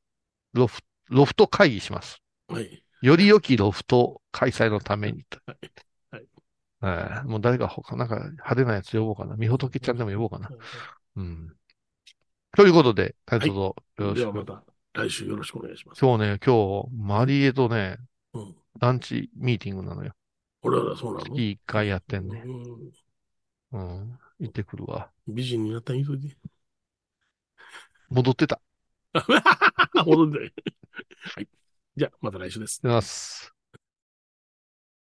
[0.54, 0.80] ロフ
[1.10, 2.18] ロフト会議します。
[2.48, 2.82] はい。
[3.02, 5.38] より良きロフト開催のためにと。
[5.46, 5.70] はい
[6.80, 9.36] はいはいもう誰か他、なんか派手なやつ呼ぼうかな。
[9.36, 10.50] みほとけちゃんでも呼ぼうかな。
[11.16, 11.56] うん。
[12.56, 14.18] ということで、どうぞよろしく。
[14.20, 14.62] ではまた
[14.94, 16.00] 来週よろしくお願いします。
[16.00, 17.98] 今日ね、今日、マリエとね、
[18.32, 18.54] うん。
[18.78, 20.12] ランチミーティングなのよ。
[20.62, 21.24] 俺らそうなの？
[21.24, 22.42] 月1回やってんね。
[23.72, 23.98] うん。
[24.00, 24.18] うん。
[24.38, 25.10] 行ってくるわ。
[25.26, 26.36] 美人になったら言うといて。
[28.10, 28.60] 戻ってた。
[30.04, 30.38] 戻って。
[30.38, 31.48] はい。
[31.96, 32.80] じゃあ、また来週です。
[32.82, 33.55] 出ます。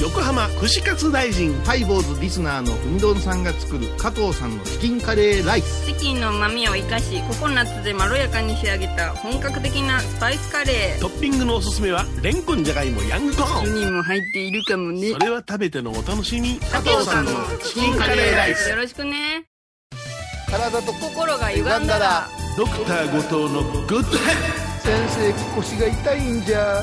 [0.00, 1.52] 横浜串カツ大臣。
[1.62, 5.86] ハイボーズリスナーのうみどんさんが作る加藤さんのチキンカレーライス。
[5.86, 11.00] チキンの旨味を生かしココナッツでまろやかに仕上げた本格的なスパイスカレー。
[11.02, 15.10] トッピングのおすすめはレンコンじゃがいもヤングコーンにも入っているかもね。
[15.10, 16.58] それは食べてのお楽しみ。
[16.60, 17.32] 加藤さんの
[17.62, 18.70] チキンカレーライス。
[18.70, 19.44] よろしくね。
[20.50, 22.26] 体と心が歪んだら。
[22.56, 26.82] ドクター後藤のグッドヘッ先生腰が痛いんじゃ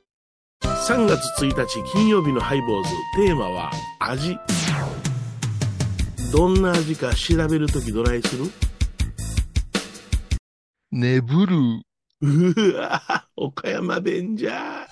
[0.87, 2.89] 3月1日金曜日のハイボーズ。
[3.15, 4.35] テーマは味。
[6.31, 8.45] どんな味か調べるときどないする？
[10.91, 11.55] 眠る。
[12.21, 12.99] うわ
[13.35, 14.87] 岡山弁じゃ。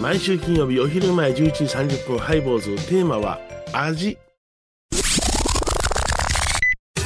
[0.00, 2.74] 毎週金曜日お昼前11時30分ハイボーズ。
[2.88, 3.38] テーマは
[3.74, 4.16] 味。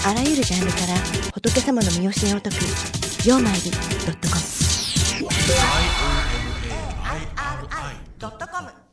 [0.07, 0.95] あらゆるジャンルから
[1.35, 2.59] 仏様の身教えを解く
[3.29, 3.71] 「曜マイル
[4.07, 4.43] ドットコム」
[8.19, 8.88] ドットコム。